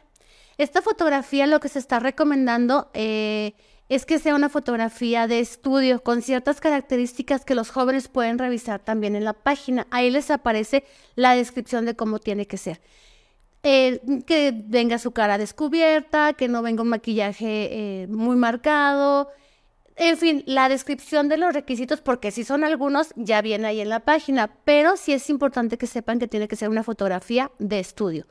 Esta 0.57 0.81
fotografía 0.81 1.45
lo 1.45 1.59
que 1.59 1.67
se 1.67 1.79
está 1.79 1.99
recomendando 1.99 2.89
eh, 2.93 3.51
es 3.89 4.05
que 4.05 4.17
sea 4.17 4.33
una 4.33 4.47
fotografía 4.47 5.27
de 5.27 5.41
estudio 5.41 6.01
con 6.01 6.21
ciertas 6.21 6.61
características 6.61 7.43
que 7.43 7.53
los 7.53 7.69
jóvenes 7.69 8.07
pueden 8.07 8.39
revisar 8.39 8.79
también 8.79 9.17
en 9.17 9.25
la 9.25 9.33
página. 9.33 9.87
Ahí 9.91 10.09
les 10.09 10.31
aparece 10.31 10.85
la 11.15 11.35
descripción 11.35 11.85
de 11.85 11.97
cómo 11.97 12.19
tiene 12.19 12.47
que 12.47 12.55
ser. 12.55 12.79
Eh, 13.63 13.99
que 14.25 14.53
venga 14.55 14.99
su 14.99 15.11
cara 15.11 15.37
descubierta, 15.37 16.31
que 16.31 16.47
no 16.47 16.61
venga 16.61 16.81
un 16.81 16.87
maquillaje 16.87 18.03
eh, 18.03 18.07
muy 18.07 18.37
marcado, 18.37 19.27
en 19.97 20.15
fin, 20.17 20.43
la 20.45 20.69
descripción 20.69 21.27
de 21.27 21.37
los 21.37 21.53
requisitos, 21.53 22.01
porque 22.01 22.29
si 22.31 22.43
son 22.43 22.63
algunos, 22.63 23.13
ya 23.15 23.41
viene 23.41 23.67
ahí 23.67 23.81
en 23.81 23.89
la 23.89 24.01
página, 24.01 24.47
pero 24.63 24.95
sí 24.95 25.11
es 25.11 25.29
importante 25.29 25.79
que 25.79 25.87
sepan 25.87 26.19
que 26.19 26.27
tiene 26.27 26.47
que 26.47 26.55
ser 26.55 26.69
una 26.69 26.83
fotografía 26.83 27.51
de 27.57 27.79
estudio. 27.79 28.27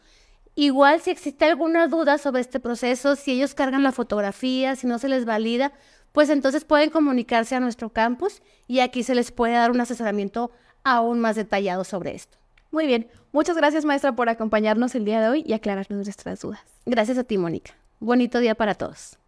Igual 0.54 1.00
si 1.00 1.10
existe 1.10 1.44
alguna 1.44 1.88
duda 1.88 2.18
sobre 2.18 2.40
este 2.40 2.60
proceso, 2.60 3.16
si 3.16 3.32
ellos 3.32 3.54
cargan 3.54 3.82
la 3.82 3.92
fotografía, 3.92 4.76
si 4.76 4.86
no 4.86 4.98
se 4.98 5.08
les 5.08 5.24
valida, 5.24 5.72
pues 6.12 6.30
entonces 6.30 6.64
pueden 6.64 6.90
comunicarse 6.90 7.56
a 7.56 7.60
nuestro 7.60 7.90
campus 7.90 8.42
y 8.66 8.78
aquí 8.78 9.02
se 9.02 9.14
les 9.14 9.32
puede 9.32 9.54
dar 9.54 9.70
un 9.72 9.80
asesoramiento 9.80 10.52
aún 10.84 11.18
más 11.20 11.36
detallado 11.36 11.82
sobre 11.82 12.14
esto. 12.14 12.38
Muy 12.70 12.86
bien, 12.86 13.08
muchas 13.32 13.56
gracias 13.56 13.84
maestra 13.84 14.14
por 14.14 14.28
acompañarnos 14.28 14.94
el 14.94 15.04
día 15.04 15.20
de 15.20 15.28
hoy 15.28 15.44
y 15.44 15.52
aclararnos 15.52 16.06
nuestras 16.06 16.40
dudas. 16.40 16.60
Gracias 16.86 17.18
a 17.18 17.24
ti, 17.24 17.38
Mónica. 17.38 17.74
Bonito 17.98 18.38
día 18.38 18.54
para 18.54 18.74
todos. 18.74 19.18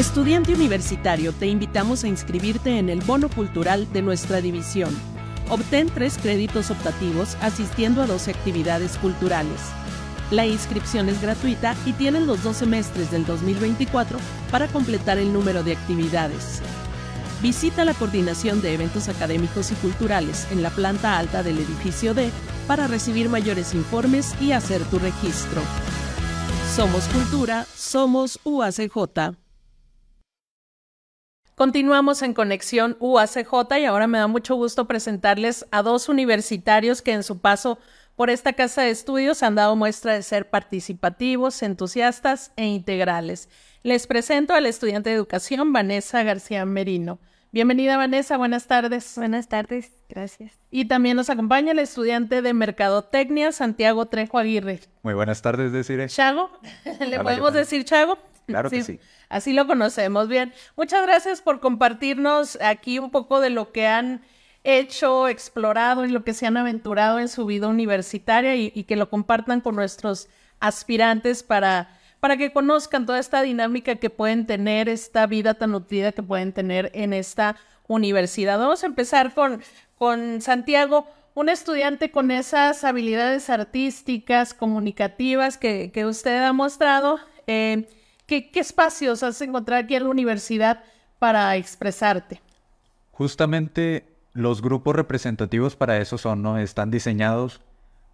Estudiante 0.00 0.54
universitario, 0.54 1.34
te 1.34 1.46
invitamos 1.46 2.04
a 2.04 2.08
inscribirte 2.08 2.78
en 2.78 2.88
el 2.88 3.02
bono 3.02 3.28
cultural 3.28 3.86
de 3.92 4.00
nuestra 4.00 4.40
división. 4.40 4.96
Obtén 5.50 5.90
tres 5.90 6.16
créditos 6.16 6.70
optativos 6.70 7.36
asistiendo 7.42 8.00
a 8.00 8.06
12 8.06 8.30
actividades 8.30 8.96
culturales. 8.96 9.60
La 10.30 10.46
inscripción 10.46 11.10
es 11.10 11.20
gratuita 11.20 11.76
y 11.84 11.92
tienen 11.92 12.26
los 12.26 12.42
dos 12.42 12.56
semestres 12.56 13.10
del 13.10 13.26
2024 13.26 14.18
para 14.50 14.68
completar 14.68 15.18
el 15.18 15.34
número 15.34 15.62
de 15.62 15.72
actividades. 15.72 16.62
Visita 17.42 17.84
la 17.84 17.92
coordinación 17.92 18.62
de 18.62 18.72
eventos 18.72 19.10
académicos 19.10 19.70
y 19.70 19.74
culturales 19.74 20.46
en 20.50 20.62
la 20.62 20.70
planta 20.70 21.18
alta 21.18 21.42
del 21.42 21.58
edificio 21.58 22.14
D 22.14 22.30
para 22.66 22.86
recibir 22.86 23.28
mayores 23.28 23.74
informes 23.74 24.34
y 24.40 24.52
hacer 24.52 24.82
tu 24.84 24.98
registro. 24.98 25.60
Somos 26.74 27.04
Cultura, 27.08 27.66
somos 27.76 28.40
UACJ. 28.44 29.49
Continuamos 31.60 32.22
en 32.22 32.32
Conexión 32.32 32.96
UACJ 33.00 33.80
y 33.82 33.84
ahora 33.84 34.06
me 34.06 34.16
da 34.16 34.26
mucho 34.28 34.54
gusto 34.54 34.86
presentarles 34.86 35.66
a 35.70 35.82
dos 35.82 36.08
universitarios 36.08 37.02
que 37.02 37.12
en 37.12 37.22
su 37.22 37.42
paso 37.42 37.78
por 38.16 38.30
esta 38.30 38.54
casa 38.54 38.80
de 38.80 38.88
estudios 38.88 39.42
han 39.42 39.56
dado 39.56 39.76
muestra 39.76 40.14
de 40.14 40.22
ser 40.22 40.48
participativos, 40.48 41.62
entusiastas 41.62 42.52
e 42.56 42.64
integrales. 42.64 43.50
Les 43.82 44.06
presento 44.06 44.54
al 44.54 44.64
estudiante 44.64 45.10
de 45.10 45.16
educación 45.16 45.70
Vanessa 45.74 46.22
García 46.22 46.64
Merino. 46.64 47.18
Bienvenida 47.52 47.98
Vanessa, 47.98 48.38
buenas 48.38 48.66
tardes. 48.66 49.12
Buenas 49.16 49.48
tardes, 49.48 49.92
gracias. 50.08 50.58
Y 50.70 50.86
también 50.86 51.18
nos 51.18 51.28
acompaña 51.28 51.72
el 51.72 51.78
estudiante 51.80 52.40
de 52.40 52.54
Mercadotecnia, 52.54 53.52
Santiago 53.52 54.06
Trejo 54.06 54.38
Aguirre. 54.38 54.80
Muy 55.02 55.12
buenas 55.12 55.42
tardes, 55.42 55.72
Desire. 55.72 56.08
Chago, 56.08 56.50
¿le 57.06 57.20
podemos 57.20 57.52
decir 57.52 57.84
Chago? 57.84 58.16
Claro 58.46 58.70
que 58.70 58.82
sí. 58.82 59.00
Así 59.28 59.52
lo 59.52 59.66
conocemos 59.66 60.28
bien. 60.28 60.52
Muchas 60.76 61.02
gracias 61.02 61.40
por 61.40 61.60
compartirnos 61.60 62.58
aquí 62.60 62.98
un 62.98 63.10
poco 63.10 63.40
de 63.40 63.50
lo 63.50 63.72
que 63.72 63.86
han 63.86 64.22
hecho, 64.64 65.28
explorado 65.28 66.04
y 66.04 66.10
lo 66.10 66.24
que 66.24 66.34
se 66.34 66.46
han 66.46 66.56
aventurado 66.56 67.18
en 67.18 67.28
su 67.28 67.46
vida 67.46 67.68
universitaria 67.68 68.56
y, 68.56 68.72
y 68.74 68.84
que 68.84 68.96
lo 68.96 69.08
compartan 69.08 69.60
con 69.60 69.76
nuestros 69.76 70.28
aspirantes 70.58 71.42
para 71.42 71.96
para 72.20 72.36
que 72.36 72.52
conozcan 72.52 73.06
toda 73.06 73.18
esta 73.18 73.42
dinámica 73.42 73.96
que 73.96 74.10
pueden 74.10 74.46
tener, 74.46 74.88
esta 74.88 75.26
vida 75.26 75.54
tan 75.54 75.72
nutrida 75.72 76.12
que 76.12 76.22
pueden 76.22 76.52
tener 76.52 76.90
en 76.94 77.12
esta 77.14 77.56
universidad. 77.88 78.58
Vamos 78.58 78.84
a 78.84 78.86
empezar 78.86 79.34
con, 79.34 79.62
con 79.96 80.42
Santiago, 80.42 81.08
un 81.34 81.48
estudiante 81.48 82.10
con 82.10 82.30
esas 82.30 82.84
habilidades 82.84 83.48
artísticas, 83.48 84.52
comunicativas 84.52 85.56
que, 85.56 85.90
que 85.92 86.04
usted 86.04 86.42
ha 86.42 86.52
mostrado. 86.52 87.18
Eh, 87.46 87.88
¿qué, 88.30 88.48
¿Qué 88.48 88.60
espacios 88.60 89.24
has 89.24 89.40
encontrado 89.40 89.82
aquí 89.82 89.96
en 89.96 90.04
la 90.04 90.08
universidad 90.08 90.84
para 91.18 91.56
expresarte? 91.56 92.40
Justamente 93.10 94.06
los 94.32 94.62
grupos 94.62 94.94
representativos 94.94 95.74
para 95.74 95.98
eso 95.98 96.16
son, 96.16 96.40
¿no? 96.40 96.56
Están 96.56 96.92
diseñados 96.92 97.60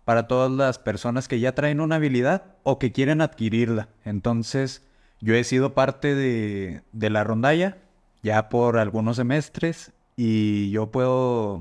para 0.06 0.26
todas 0.26 0.50
las 0.50 0.78
personas 0.78 1.28
que 1.28 1.38
ya 1.38 1.54
traen 1.54 1.82
una 1.82 1.96
habilidad 1.96 2.44
o 2.62 2.78
que 2.78 2.92
quieren 2.92 3.20
adquirirla. 3.20 3.90
Entonces, 4.06 4.82
yo 5.20 5.35
he 5.35 5.44
sido 5.44 5.75
parte 5.75 6.14
de, 6.14 6.82
la 6.92 7.23
rondalla 7.23 7.76
ya 8.23 8.49
por 8.49 8.78
algunos 8.78 9.16
semestres 9.16 9.92
y 10.16 10.70
yo 10.70 10.90
puedo, 10.90 11.61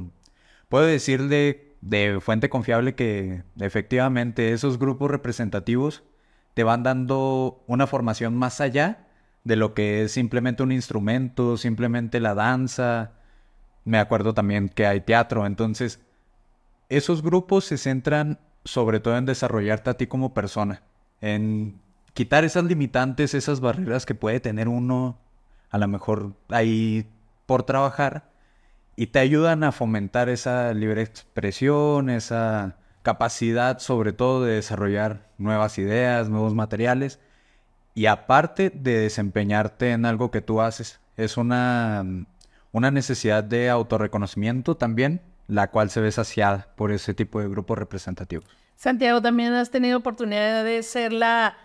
puedo 0.69 0.85
decirle 0.85 1.75
de 1.81 2.19
fuente 2.21 2.49
confiable 2.49 2.95
que 2.95 3.43
efectivamente 3.59 4.53
esos 4.53 4.79
grupos 4.79 5.11
representativos 5.11 6.03
te 6.55 6.63
van 6.63 6.81
dando 6.81 7.63
una 7.67 7.85
formación 7.85 8.35
más 8.35 8.61
allá 8.61 9.05
de 9.43 9.57
lo 9.57 9.75
que 9.75 10.03
es 10.03 10.13
simplemente 10.13 10.63
un 10.63 10.71
instrumento, 10.71 11.57
simplemente 11.57 12.19
la 12.19 12.33
danza. 12.33 13.11
Me 13.83 13.99
acuerdo 13.99 14.33
también 14.33 14.69
que 14.69 14.87
hay 14.87 15.01
teatro, 15.01 15.45
entonces 15.45 15.99
esos 16.89 17.21
grupos 17.21 17.65
se 17.65 17.77
centran 17.77 18.39
sobre 18.63 18.99
todo 18.99 19.17
en 19.17 19.25
desarrollarte 19.25 19.91
a 19.91 19.93
ti 19.95 20.07
como 20.07 20.33
persona, 20.33 20.81
en 21.21 21.79
quitar 22.13 22.45
esas 22.45 22.63
limitantes, 22.63 23.33
esas 23.33 23.59
barreras 23.59 24.05
que 24.05 24.15
puede 24.15 24.39
tener 24.39 24.67
uno 24.67 25.19
a 25.69 25.77
lo 25.77 25.87
mejor 25.87 26.33
ahí 26.49 27.05
por 27.45 27.63
trabajar 27.63 28.31
y 28.95 29.07
te 29.07 29.19
ayudan 29.19 29.63
a 29.65 29.73
fomentar 29.73 30.29
esa 30.29 30.73
libre 30.73 31.01
expresión, 31.01 32.09
esa 32.09 32.77
capacidad 33.05 33.79
sobre 33.79 34.11
todo 34.11 34.43
de 34.43 34.55
desarrollar 34.55 35.29
nuevas 35.37 35.77
ideas, 35.77 36.27
nuevos 36.27 36.55
materiales 36.55 37.19
y 37.93 38.07
aparte 38.07 38.71
de 38.71 38.99
desempeñarte 38.99 39.91
en 39.91 40.05
algo 40.05 40.31
que 40.31 40.41
tú 40.41 40.59
haces, 40.59 40.99
es 41.15 41.37
una, 41.37 42.03
una 42.73 42.91
necesidad 42.91 43.43
de 43.43 43.69
autorreconocimiento 43.69 44.75
también 44.75 45.21
la 45.47 45.69
cual 45.69 45.91
se 45.91 46.01
ve 46.01 46.11
saciada 46.11 46.67
por 46.75 46.91
ese 46.91 47.13
tipo 47.13 47.39
de 47.39 47.47
grupos 47.47 47.77
representativos. 47.77 48.45
Santiago, 48.75 49.21
también 49.21 49.53
has 49.53 49.69
tenido 49.69 49.99
oportunidad 49.99 50.63
de 50.63 50.81
ser 50.81 51.13
la, 51.13 51.55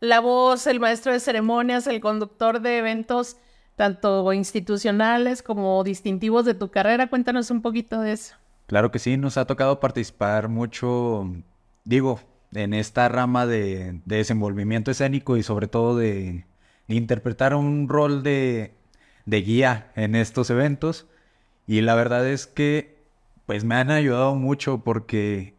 la 0.00 0.20
voz, 0.20 0.66
el 0.66 0.78
maestro 0.78 1.12
de 1.12 1.20
ceremonias, 1.20 1.86
el 1.86 2.00
conductor 2.00 2.60
de 2.60 2.78
eventos 2.78 3.38
tanto 3.76 4.30
institucionales 4.34 5.42
como 5.42 5.82
distintivos 5.82 6.44
de 6.44 6.52
tu 6.52 6.70
carrera. 6.70 7.08
Cuéntanos 7.08 7.50
un 7.50 7.62
poquito 7.62 8.02
de 8.02 8.12
eso. 8.12 8.34
Claro 8.70 8.92
que 8.92 9.00
sí, 9.00 9.16
nos 9.16 9.36
ha 9.36 9.46
tocado 9.46 9.80
participar 9.80 10.48
mucho, 10.48 11.28
digo, 11.82 12.20
en 12.54 12.72
esta 12.72 13.08
rama 13.08 13.44
de, 13.44 14.00
desenvolvimiento 14.04 14.92
escénico 14.92 15.36
y 15.36 15.42
sobre 15.42 15.66
todo 15.66 15.96
de, 15.96 16.46
interpretar 16.86 17.56
un 17.56 17.88
rol 17.88 18.22
de, 18.22 18.72
de 19.26 19.42
guía 19.42 19.90
en 19.96 20.14
estos 20.14 20.50
eventos. 20.50 21.08
Y 21.66 21.80
la 21.80 21.96
verdad 21.96 22.28
es 22.28 22.46
que 22.46 23.02
pues 23.44 23.64
me 23.64 23.74
han 23.74 23.90
ayudado 23.90 24.36
mucho 24.36 24.84
porque 24.84 25.54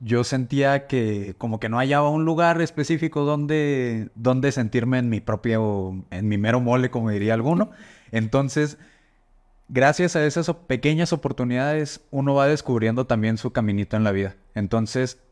yo 0.00 0.22
sentía 0.22 0.86
que 0.86 1.34
como 1.38 1.58
que 1.58 1.70
no 1.70 1.78
hallaba 1.78 2.10
un 2.10 2.26
lugar 2.26 2.60
específico 2.60 3.22
donde, 3.24 4.10
donde 4.14 4.52
sentirme 4.52 4.98
en 4.98 5.08
mi 5.08 5.20
propio, 5.20 6.04
en 6.10 6.28
mi 6.28 6.36
mero 6.36 6.60
mole, 6.60 6.90
como 6.90 7.08
diría 7.08 7.32
alguno. 7.32 7.70
Entonces, 8.10 8.76
gracias 9.68 10.16
a 10.16 10.24
esas 10.24 10.50
pequeñas 10.66 11.12
oportunidades, 11.12 12.00
uno 12.10 12.34
va 12.34 12.46
descubriendo 12.46 13.06
también 13.06 13.38
su 13.38 13.52
caminito 13.52 13.96
en 13.96 14.04
la 14.04 14.12
vida. 14.12 14.36
Entonces, 14.54 15.22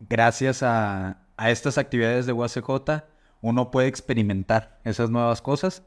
gracias 0.00 0.62
a, 0.62 1.22
estas 1.38 1.78
actividades 1.78 2.26
de 2.26 2.32
UACJ, 2.32 3.04
uno 3.40 3.70
puede 3.70 3.88
experimentar 3.88 4.78
esas 4.84 5.08
nuevas 5.08 5.40
cosas 5.40 5.82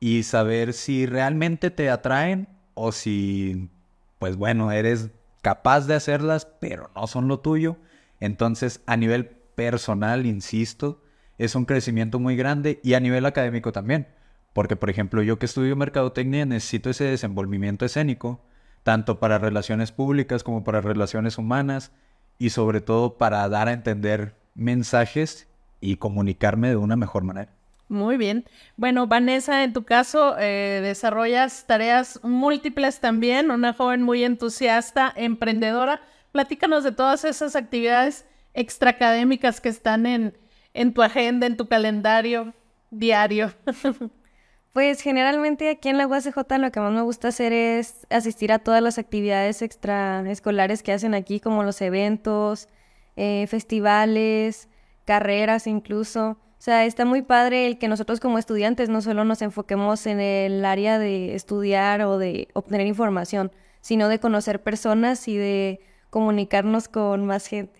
y 0.00 0.22
saber 0.22 0.72
si 0.72 1.04
realmente 1.04 1.70
te 1.70 1.90
atraen 1.90 2.48
o 2.72 2.90
si 2.90 3.68
pues 4.18 4.36
bueno, 4.36 4.72
eres 4.72 5.10
capaz 5.42 5.86
de 5.86 5.94
hacerlas, 5.94 6.46
pero 6.58 6.90
no 6.96 7.06
son 7.06 7.28
lo 7.28 7.40
tuyo. 7.40 7.76
Entonces, 8.20 8.80
a 8.86 8.96
nivel 8.96 9.26
personal, 9.26 10.24
insisto, 10.24 11.02
es 11.36 11.54
un 11.54 11.66
crecimiento 11.66 12.18
muy 12.18 12.34
grande 12.34 12.80
y 12.82 12.94
a 12.94 13.00
nivel 13.00 13.26
académico 13.26 13.72
también. 13.72 14.08
Porque, 14.54 14.76
por 14.76 14.88
ejemplo, 14.88 15.20
yo 15.22 15.38
que 15.38 15.46
estudio 15.46 15.76
mercadotecnia 15.76 16.46
necesito 16.46 16.88
ese 16.88 17.04
desenvolvimiento 17.04 17.84
escénico, 17.84 18.40
tanto 18.84 19.18
para 19.18 19.38
relaciones 19.38 19.90
públicas 19.90 20.44
como 20.44 20.62
para 20.62 20.80
relaciones 20.80 21.38
humanas 21.38 21.92
y 22.38 22.50
sobre 22.50 22.80
todo 22.80 23.18
para 23.18 23.46
dar 23.48 23.68
a 23.68 23.72
entender 23.72 24.36
mensajes 24.54 25.48
y 25.80 25.96
comunicarme 25.96 26.68
de 26.68 26.76
una 26.76 26.94
mejor 26.94 27.24
manera. 27.24 27.52
Muy 27.88 28.16
bien. 28.16 28.44
Bueno, 28.76 29.08
Vanessa, 29.08 29.64
en 29.64 29.72
tu 29.72 29.84
caso, 29.84 30.36
eh, 30.38 30.80
desarrollas 30.82 31.66
tareas 31.66 32.20
múltiples 32.22 33.00
también, 33.00 33.50
una 33.50 33.74
joven 33.74 34.02
muy 34.02 34.22
entusiasta, 34.22 35.12
emprendedora. 35.16 36.00
Platícanos 36.30 36.84
de 36.84 36.92
todas 36.92 37.24
esas 37.24 37.56
actividades 37.56 38.24
extraacadémicas 38.54 39.60
que 39.60 39.68
están 39.68 40.06
en, 40.06 40.38
en 40.74 40.94
tu 40.94 41.02
agenda, 41.02 41.46
en 41.46 41.56
tu 41.56 41.66
calendario 41.66 42.54
diario. 42.90 43.52
Pues 44.74 45.02
generalmente 45.02 45.70
aquí 45.70 45.88
en 45.88 45.98
la 45.98 46.08
UACJ 46.08 46.36
lo 46.58 46.72
que 46.72 46.80
más 46.80 46.92
me 46.92 47.02
gusta 47.02 47.28
hacer 47.28 47.52
es 47.52 48.08
asistir 48.10 48.50
a 48.50 48.58
todas 48.58 48.82
las 48.82 48.98
actividades 48.98 49.62
extraescolares 49.62 50.82
que 50.82 50.90
hacen 50.92 51.14
aquí, 51.14 51.38
como 51.38 51.62
los 51.62 51.80
eventos, 51.80 52.68
eh, 53.14 53.46
festivales, 53.46 54.68
carreras 55.04 55.68
incluso. 55.68 56.30
O 56.30 56.64
sea, 56.64 56.84
está 56.86 57.04
muy 57.04 57.22
padre 57.22 57.68
el 57.68 57.78
que 57.78 57.86
nosotros 57.86 58.18
como 58.18 58.36
estudiantes 58.36 58.88
no 58.88 59.00
solo 59.00 59.24
nos 59.24 59.42
enfoquemos 59.42 60.06
en 60.06 60.18
el 60.18 60.64
área 60.64 60.98
de 60.98 61.36
estudiar 61.36 62.02
o 62.02 62.18
de 62.18 62.48
obtener 62.54 62.88
información, 62.88 63.52
sino 63.80 64.08
de 64.08 64.18
conocer 64.18 64.60
personas 64.60 65.28
y 65.28 65.36
de 65.36 65.78
comunicarnos 66.10 66.88
con 66.88 67.24
más 67.26 67.46
gente. 67.46 67.78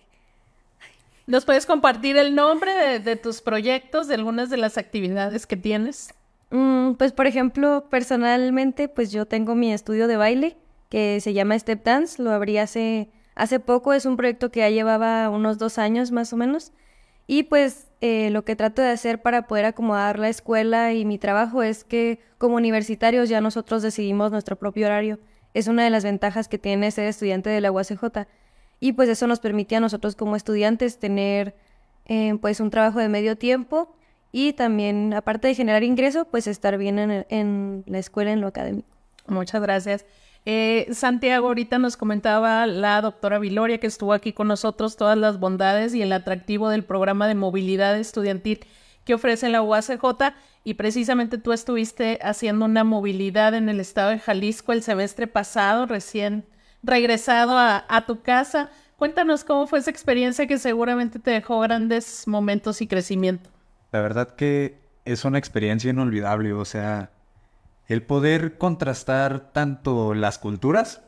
¿Nos 1.27 1.45
puedes 1.45 1.67
compartir 1.67 2.17
el 2.19 2.37
nombre 2.37 3.01
de, 3.01 3.17
tus 3.17 3.43
proyectos, 3.43 4.07
de 4.07 4.15
algunas 4.15 4.49
de 4.49 4.59
las 4.59 4.79
actividades 4.79 5.49
que 5.49 5.57
tienes? 5.57 6.15
Mm, 6.55 6.95
pues, 6.95 7.13
por 7.13 7.27
ejemplo, 7.27 7.89
personalmente, 7.91 8.89
pues 8.89 9.11
yo 9.11 9.27
tengo 9.27 9.57
mi 9.57 9.73
estudio 9.73 10.07
de 10.07 10.17
baile 10.17 10.57
que 10.89 11.21
se 11.21 11.33
llama 11.33 11.59
Step 11.59 11.83
Dance. 11.85 12.23
Lo 12.23 12.31
abrí 12.31 12.59
hace, 12.59 13.11
hace 13.35 13.59
poco. 13.59 13.93
Es 13.93 14.07
un 14.07 14.17
proyecto 14.17 14.53
que 14.53 14.61
ya 14.61 14.71
llevaba 14.71 15.31
unos 15.31 15.59
dos 15.59 15.79
años 15.79 16.13
más 16.13 16.33
o 16.33 16.37
menos. 16.37 16.73
Y 17.27 17.45
pues 17.45 17.89
eh, 18.01 18.31
lo 18.31 18.45
que 18.45 18.55
trato 18.55 18.83
de 18.83 18.91
hacer 18.91 19.21
para 19.21 19.49
poder 19.49 19.65
acomodar 19.65 20.21
la 20.21 20.29
escuela 20.29 20.93
y 20.93 21.05
mi 21.05 21.19
trabajo 21.19 21.65
es 21.65 21.83
que 21.83 22.21
como 22.39 22.55
universitarios 22.55 23.29
ya 23.29 23.41
nosotros 23.41 23.83
decidimos 23.83 24.31
nuestro 24.31 24.55
propio 24.55 24.87
horario. 24.87 25.19
Es 25.55 25.67
una 25.67 25.83
de 25.83 25.91
las 25.91 26.05
ventajas 26.05 26.47
que 26.47 26.59
tiene 26.59 26.93
ser 26.93 27.09
estudiante 27.09 27.51
de 27.51 27.61
la 27.63 27.73
UACJ. 27.73 28.29
Y 28.79 28.93
pues 28.93 29.09
eso 29.09 29.27
nos 29.27 29.41
permite 29.41 29.75
a 29.75 29.81
nosotros 29.81 30.15
como 30.15 30.37
estudiantes 30.37 31.01
tener 31.01 31.57
eh, 32.05 32.39
pues 32.41 32.61
un 32.61 32.71
trabajo 32.71 33.01
de 33.01 33.09
medio 33.09 33.37
tiempo 33.37 33.94
y 34.37 34.53
también, 34.53 35.15
aparte 35.15 35.47
de 35.47 35.55
generar 35.55 35.85
ingreso, 35.85 36.25
pues 36.25 36.49
estar 36.49 36.77
bien 36.77 36.99
en, 36.99 37.25
en 37.29 37.85
la 37.87 38.01
escuela, 38.01 38.33
en 38.33 38.41
lo 38.41 38.49
académico. 38.49 38.89
Muchas 39.29 39.63
gracias. 39.63 40.05
Eh, 40.45 40.89
Santiago, 40.93 41.47
ahorita 41.47 41.79
nos 41.79 41.97
comentaba 41.97 42.67
la 42.67 43.01
doctora 43.01 43.39
Viloria, 43.39 43.79
que 43.79 43.87
estuvo 43.87 44.13
aquí 44.13 44.33
con 44.33 44.49
nosotros, 44.49 44.97
todas 44.97 45.17
las 45.17 45.39
bondades 45.39 45.95
y 45.95 46.03
el 46.03 46.13
atractivo 46.13 46.69
del 46.69 46.83
programa 46.83 47.29
de 47.29 47.37
movilidad 47.37 47.97
estudiantil 47.97 48.67
que 49.05 49.15
ofrece 49.15 49.49
la 49.51 49.63
UACJ. 49.63 50.03
Y 50.65 50.75
precisamente 50.75 51.39
tú 51.39 51.53
estuviste 51.53 52.19
haciendo 52.21 52.65
una 52.65 52.83
movilidad 52.83 53.55
en 53.55 53.69
el 53.69 53.79
estado 53.79 54.11
de 54.11 54.19
Jalisco 54.19 54.73
el 54.73 54.83
semestre 54.83 55.29
pasado, 55.29 55.87
recién 55.87 56.45
regresado 56.83 57.57
a 57.57 58.05
tu 58.05 58.21
casa. 58.21 58.69
Cuéntanos 58.97 59.45
cómo 59.45 59.69
fue 59.69 59.79
esa 59.79 59.93
experiencia 59.93 60.49
que 60.49 60.59
seguramente 60.59 61.21
te 61.21 61.31
dejó 61.31 61.61
grandes 61.61 62.27
momentos 62.27 62.83
y 62.83 62.89
crecimiento. 62.89 63.54
La 63.95 64.01
verdad 64.01 64.31
que 64.31 64.81
es 65.05 65.25
una 65.25 65.39
experiencia 65.39 65.89
inolvidable, 65.89 66.53
o 66.53 66.65
sea, 66.65 67.13
el 67.87 68.03
poder 68.03 68.59
contrastar 68.59 69.53
tanto 69.53 70.15
las 70.15 70.41
culturas 70.41 71.05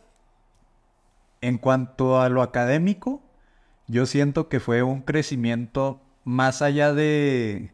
en 1.41 1.59
cuanto 1.59 2.21
a 2.21 2.29
lo 2.29 2.43
académico, 2.43 3.25
yo 3.89 4.07
siento 4.07 4.49
que 4.49 4.61
fue 4.61 4.85
un 4.85 5.03
crecimiento 5.03 6.01
más 6.23 6.63
allá 6.63 6.93
de, 6.93 7.73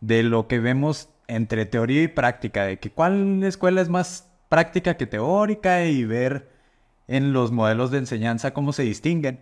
de 0.00 0.22
lo 0.22 0.46
que 0.46 0.60
vemos 0.60 1.08
entre 1.26 1.66
teoría 1.66 2.04
y 2.04 2.08
práctica, 2.08 2.62
de 2.66 2.78
que 2.78 2.92
cuál 2.92 3.42
escuela 3.42 3.80
es 3.80 3.88
más 3.88 4.30
práctica 4.48 4.96
que 4.96 5.08
teórica 5.08 5.84
y 5.86 6.04
ver 6.04 6.52
en 7.08 7.32
los 7.32 7.50
modelos 7.50 7.90
de 7.90 7.98
enseñanza 7.98 8.54
cómo 8.54 8.72
se 8.72 8.84
distinguen. 8.84 9.40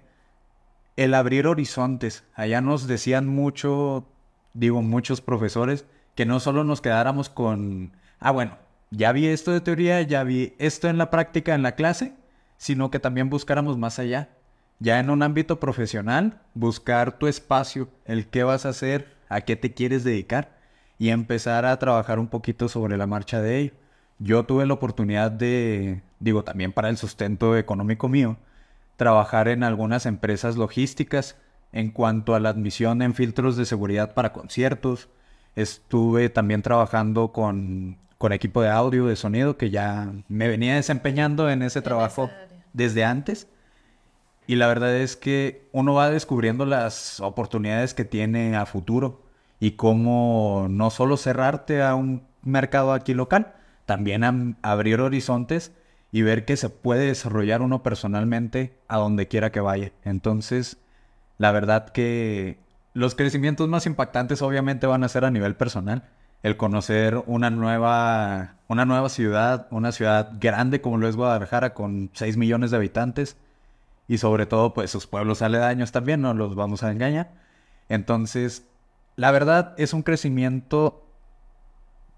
El 0.96 1.12
abrir 1.12 1.46
horizontes, 1.46 2.24
allá 2.34 2.62
nos 2.62 2.86
decían 2.86 3.26
mucho, 3.26 4.08
digo 4.54 4.80
muchos 4.82 5.20
profesores, 5.20 5.84
que 6.14 6.26
no 6.26 6.40
solo 6.40 6.64
nos 6.64 6.80
quedáramos 6.80 7.28
con, 7.28 7.92
ah 8.20 8.30
bueno, 8.30 8.56
ya 8.90 9.12
vi 9.12 9.26
esto 9.26 9.50
de 9.50 9.60
teoría, 9.60 10.00
ya 10.02 10.22
vi 10.22 10.54
esto 10.58 10.88
en 10.88 10.98
la 10.98 11.10
práctica 11.10 11.54
en 11.54 11.62
la 11.62 11.74
clase, 11.74 12.14
sino 12.56 12.90
que 12.90 13.00
también 13.00 13.28
buscáramos 13.28 13.76
más 13.76 13.98
allá. 13.98 14.30
Ya 14.78 15.00
en 15.00 15.10
un 15.10 15.22
ámbito 15.22 15.60
profesional, 15.60 16.40
buscar 16.54 17.18
tu 17.18 17.26
espacio, 17.26 17.88
el 18.04 18.26
qué 18.28 18.44
vas 18.44 18.66
a 18.66 18.70
hacer, 18.70 19.14
a 19.28 19.40
qué 19.40 19.56
te 19.56 19.74
quieres 19.74 20.04
dedicar 20.04 20.56
y 20.98 21.10
empezar 21.10 21.64
a 21.64 21.78
trabajar 21.78 22.18
un 22.18 22.28
poquito 22.28 22.68
sobre 22.68 22.96
la 22.96 23.06
marcha 23.06 23.40
de 23.40 23.58
ello. 23.58 23.72
Yo 24.18 24.44
tuve 24.44 24.66
la 24.66 24.74
oportunidad 24.74 25.30
de, 25.30 26.02
digo, 26.20 26.44
también 26.44 26.72
para 26.72 26.88
el 26.88 26.96
sustento 26.96 27.56
económico 27.56 28.08
mío, 28.08 28.36
trabajar 28.96 29.48
en 29.48 29.64
algunas 29.64 30.06
empresas 30.06 30.56
logísticas 30.56 31.36
en 31.74 31.90
cuanto 31.90 32.34
a 32.34 32.40
la 32.40 32.48
admisión 32.48 33.02
en 33.02 33.12
filtros 33.12 33.58
de 33.58 33.66
seguridad 33.66 34.14
para 34.14 34.32
conciertos. 34.32 35.10
Estuve 35.54 36.30
también 36.30 36.62
trabajando 36.62 37.32
con 37.32 37.98
con 38.24 38.32
equipo 38.32 38.62
de 38.62 38.70
audio, 38.70 39.04
de 39.04 39.16
sonido, 39.16 39.58
que 39.58 39.68
ya 39.68 40.10
me 40.28 40.48
venía 40.48 40.76
desempeñando 40.76 41.50
en 41.50 41.60
ese 41.60 41.82
trabajo 41.82 42.30
desde 42.72 43.04
antes. 43.04 43.48
Y 44.46 44.56
la 44.56 44.66
verdad 44.66 44.96
es 44.96 45.14
que 45.14 45.68
uno 45.72 45.92
va 45.92 46.08
descubriendo 46.08 46.64
las 46.64 47.20
oportunidades 47.20 47.92
que 47.92 48.06
tiene 48.06 48.56
a 48.56 48.64
futuro 48.64 49.22
y 49.60 49.72
cómo 49.72 50.68
no 50.70 50.88
solo 50.88 51.18
cerrarte 51.18 51.82
a 51.82 51.94
un 51.94 52.22
mercado 52.42 52.94
aquí 52.94 53.12
local, 53.12 53.56
también 53.84 54.56
abrir 54.62 55.02
horizontes 55.02 55.72
y 56.10 56.22
ver 56.22 56.46
que 56.46 56.56
se 56.56 56.70
puede 56.70 57.08
desarrollar 57.08 57.60
uno 57.60 57.82
personalmente 57.82 58.78
a 58.88 58.96
donde 58.96 59.28
quiera 59.28 59.52
que 59.52 59.60
vaya. 59.60 59.92
Entonces, 60.02 60.78
la 61.38 61.52
verdad 61.52 61.88
que 61.88 62.58
los 62.92 63.14
crecimientos 63.14 63.68
más 63.68 63.86
impactantes 63.86 64.42
obviamente 64.42 64.86
van 64.86 65.04
a 65.04 65.08
ser 65.08 65.24
a 65.24 65.30
nivel 65.30 65.56
personal 65.56 66.04
el 66.44 66.58
conocer 66.58 67.22
una 67.26 67.48
nueva, 67.48 68.56
una 68.68 68.84
nueva 68.84 69.08
ciudad, 69.08 69.66
una 69.70 69.92
ciudad 69.92 70.32
grande 70.38 70.82
como 70.82 70.98
lo 70.98 71.08
es 71.08 71.16
Guadalajara 71.16 71.72
con 71.72 72.10
6 72.12 72.36
millones 72.36 72.70
de 72.70 72.76
habitantes 72.76 73.38
y 74.08 74.18
sobre 74.18 74.44
todo 74.44 74.74
pues 74.74 74.90
sus 74.90 75.06
pueblos 75.06 75.40
aledaños 75.40 75.90
también, 75.90 76.20
no 76.20 76.34
los 76.34 76.54
vamos 76.54 76.82
a 76.82 76.92
engañar. 76.92 77.32
Entonces, 77.88 78.66
la 79.16 79.30
verdad 79.30 79.74
es 79.78 79.94
un 79.94 80.02
crecimiento 80.02 81.06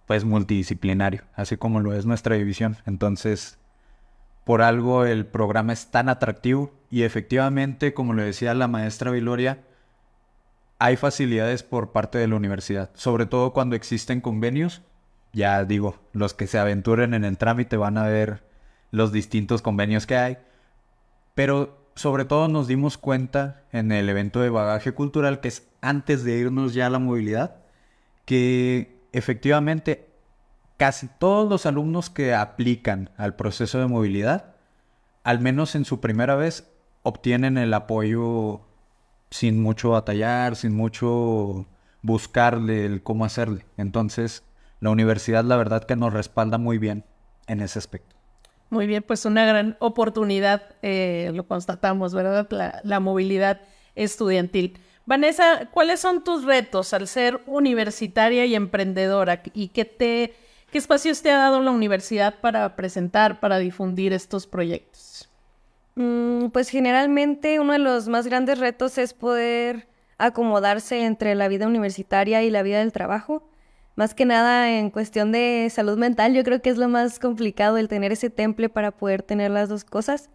pues 0.07 0.25
multidisciplinario, 0.25 1.23
así 1.35 1.57
como 1.57 1.81
lo 1.81 1.95
es 1.95 2.05
nuestra 2.05 2.35
división. 2.35 2.79
Entonces, 2.85 3.59
por 4.43 4.61
algo 4.61 5.05
el 5.05 5.25
programa 5.25 5.73
es 5.73 5.93
tan 5.93 6.09
atractivo 6.09 6.73
y 6.97 7.03
efectivamente, 7.03 7.93
como 7.93 8.15
lo 8.15 8.23
decía 8.23 8.55
la 8.55 8.69
maestra 8.69 9.11
Viloria, 9.11 9.59
hay 10.79 10.97
facilidades 10.97 11.63
por 11.63 11.93
parte 11.93 12.17
de 12.17 12.27
la 12.27 12.37
universidad, 12.37 12.89
sobre 12.95 13.27
todo 13.27 13.53
cuando 13.53 13.77
existen 13.77 14.23
convenios. 14.23 14.81
Ya 15.35 15.63
digo, 15.67 15.99
los 16.15 16.33
que 16.33 16.47
se 16.47 16.59
aventuren 16.59 17.13
en 17.13 17.27
el 17.27 17.37
trámite 17.37 17.77
van 17.77 17.99
a 17.99 18.07
ver 18.07 18.45
los 18.93 19.13
distintos 19.13 19.61
convenios 19.61 20.07
que 20.07 20.17
hay. 20.17 20.39
Pero 21.35 21.87
sobre 21.97 22.25
todo 22.25 22.49
nos 22.49 22.67
dimos 22.67 22.97
cuenta 22.97 23.65
en 23.73 23.93
el 23.93 24.09
evento 24.09 24.41
de 24.41 24.49
bagaje 24.49 24.93
cultural, 24.93 25.41
que 25.41 25.49
es 25.49 25.69
antes 25.83 26.25
de 26.25 26.39
irnos 26.39 26.73
ya 26.73 26.87
a 26.87 26.91
la 26.91 26.99
movilidad, 26.99 27.57
que 28.25 29.03
efectivamente 29.13 30.09
casi 30.79 31.09
todos 31.19 31.47
los 31.47 31.67
alumnos 31.67 32.09
que 32.09 32.33
aplican 32.33 33.11
al 33.19 33.37
proceso 33.37 33.81
de 33.81 33.87
movilidad, 33.87 34.55
al 35.25 35.41
menos 35.41 35.75
en 35.75 35.85
su 35.85 36.01
primera 36.01 36.37
vez, 36.37 36.73
obtienen 37.07 37.57
el 37.57 37.73
apoyo 37.73 38.63
sin 39.31 39.63
mucho 39.63 39.91
batallar, 39.91 40.57
sin 40.57 40.75
mucho 40.75 41.65
buscarle 42.03 42.85
el 42.85 43.05
cómo 43.05 43.25
hacerle. 43.25 43.65
Entonces, 43.77 44.43
la 44.81 44.91
universidad 44.91 45.45
la 45.45 45.57
verdad 45.57 45.85
que 45.85 45.95
nos 45.95 46.13
respalda 46.13 46.59
muy 46.59 46.79
bien 46.79 47.05
en 47.47 47.61
ese 47.61 47.79
aspecto. 47.79 48.17
Muy 48.71 48.89
bien, 48.89 49.05
pues 49.05 49.25
una 49.25 49.47
gran 49.47 49.77
oportunidad, 49.79 50.75
eh, 50.83 51.31
lo 51.33 51.47
constatamos, 51.47 52.13
¿verdad? 52.13 52.49
La, 52.83 52.99
movilidad 52.99 53.61
estudiantil. 53.95 54.77
Vanessa, 55.05 55.69
¿cuáles 55.71 56.01
son 56.01 56.25
tus 56.25 56.43
retos 56.43 56.93
al 56.93 57.07
ser 57.07 57.41
universitaria 57.47 58.47
y 58.47 58.57
emprendedora? 58.57 59.45
¿Y 59.55 59.69
qué, 59.69 59.85
te, 59.85 60.35
qué 60.73 60.79
espacios 60.79 61.23
te 61.23 61.31
ha 61.31 61.37
dado 61.37 61.61
la 61.61 61.71
universidad 61.71 62.41
para 62.41 62.75
presentar, 62.75 63.39
para 63.39 63.59
difundir 63.59 64.13
estos 64.13 64.49
proyectos? 64.49 65.26
Mm, 65.97 66.49
pues 66.51 66.69
generalmente 66.69 67.59
uno 67.59 67.73
de 67.73 67.79
los 67.79 68.09
más 68.09 68.27
grandes 68.27 68.59
retos 68.59 68.99
es 68.99 69.15
poder 69.15 69.89
acomodarse 70.19 71.05
entre 71.05 71.35
la 71.35 71.49
vida 71.49 71.67
universitaria 71.67 72.43
y 72.43 72.51
la 72.51 72.63
vida 72.63 72.79
del 72.81 72.93
trabajo. 72.93 73.49
Más 73.97 74.15
que 74.15 74.27
nada 74.27 74.79
en 74.79 74.91
cuestión 74.91 75.33
de 75.33 75.69
salud 75.71 75.99
mental, 75.99 76.35
yo 76.35 76.45
creo 76.45 76.61
que 76.61 76.69
es 76.71 76.77
lo 76.77 76.89
más 76.89 77.19
complicado 77.19 77.79
el 77.79 77.89
tener 77.89 78.13
ese 78.13 78.29
temple 78.31 78.69
para 78.69 78.91
poder 78.93 79.23
tener 79.23 79.51
las 79.51 79.71
dos 79.71 79.85
cosas. 79.85 80.31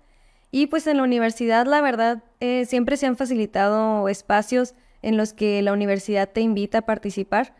Y 0.51 0.67
pues 0.67 0.87
en 0.87 0.97
la 0.97 1.03
universidad, 1.03 1.67
la 1.67 1.81
verdad, 1.81 2.23
eh, 2.39 2.65
siempre 2.65 2.97
se 2.97 3.05
han 3.05 3.15
facilitado 3.17 4.09
espacios 4.09 4.75
en 5.03 5.15
los 5.17 5.33
que 5.33 5.61
la 5.61 5.73
universidad 5.73 6.29
te 6.29 6.41
invita 6.41 6.79
a 6.79 6.81
participar. 6.83 7.55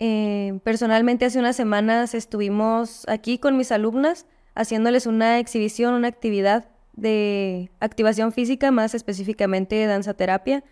Eh, 0.00 0.58
personalmente 0.64 1.24
hace 1.24 1.38
unas 1.38 1.56
semanas 1.56 2.14
estuvimos 2.14 3.04
aquí 3.08 3.38
con 3.38 3.56
mis 3.56 3.72
alumnas 3.72 4.26
haciéndoles 4.54 5.06
una 5.06 5.38
exhibición, 5.38 5.94
una 5.94 6.08
actividad 6.08 6.68
de 6.96 7.70
activación 7.80 8.32
física, 8.32 8.70
más 8.70 8.94
específicamente 8.94 9.76
de 9.76 9.86
danza 9.86 10.14
terapia. 10.14 10.64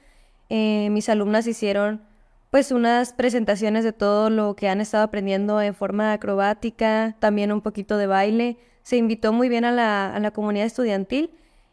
Eh, 0.48 0.88
mis 0.90 1.08
alumnas 1.08 1.46
hicieron 1.46 2.02
pues 2.50 2.70
unas 2.70 3.12
presentaciones 3.12 3.84
de 3.84 3.92
todo 3.92 4.30
lo 4.30 4.54
que 4.54 4.68
han 4.68 4.80
estado 4.80 5.04
aprendiendo 5.04 5.60
en 5.60 5.74
forma 5.74 6.12
acrobática, 6.12 7.16
también 7.18 7.52
un 7.52 7.60
poquito 7.60 7.96
de 7.96 8.06
baile. 8.06 8.58
Se 8.82 8.96
invitó 8.96 9.32
muy 9.32 9.48
bien 9.48 9.64
a 9.64 9.72
la, 9.72 10.14
a 10.14 10.20
la 10.20 10.30
comunidad 10.30 10.66
estudiantil 10.66 11.30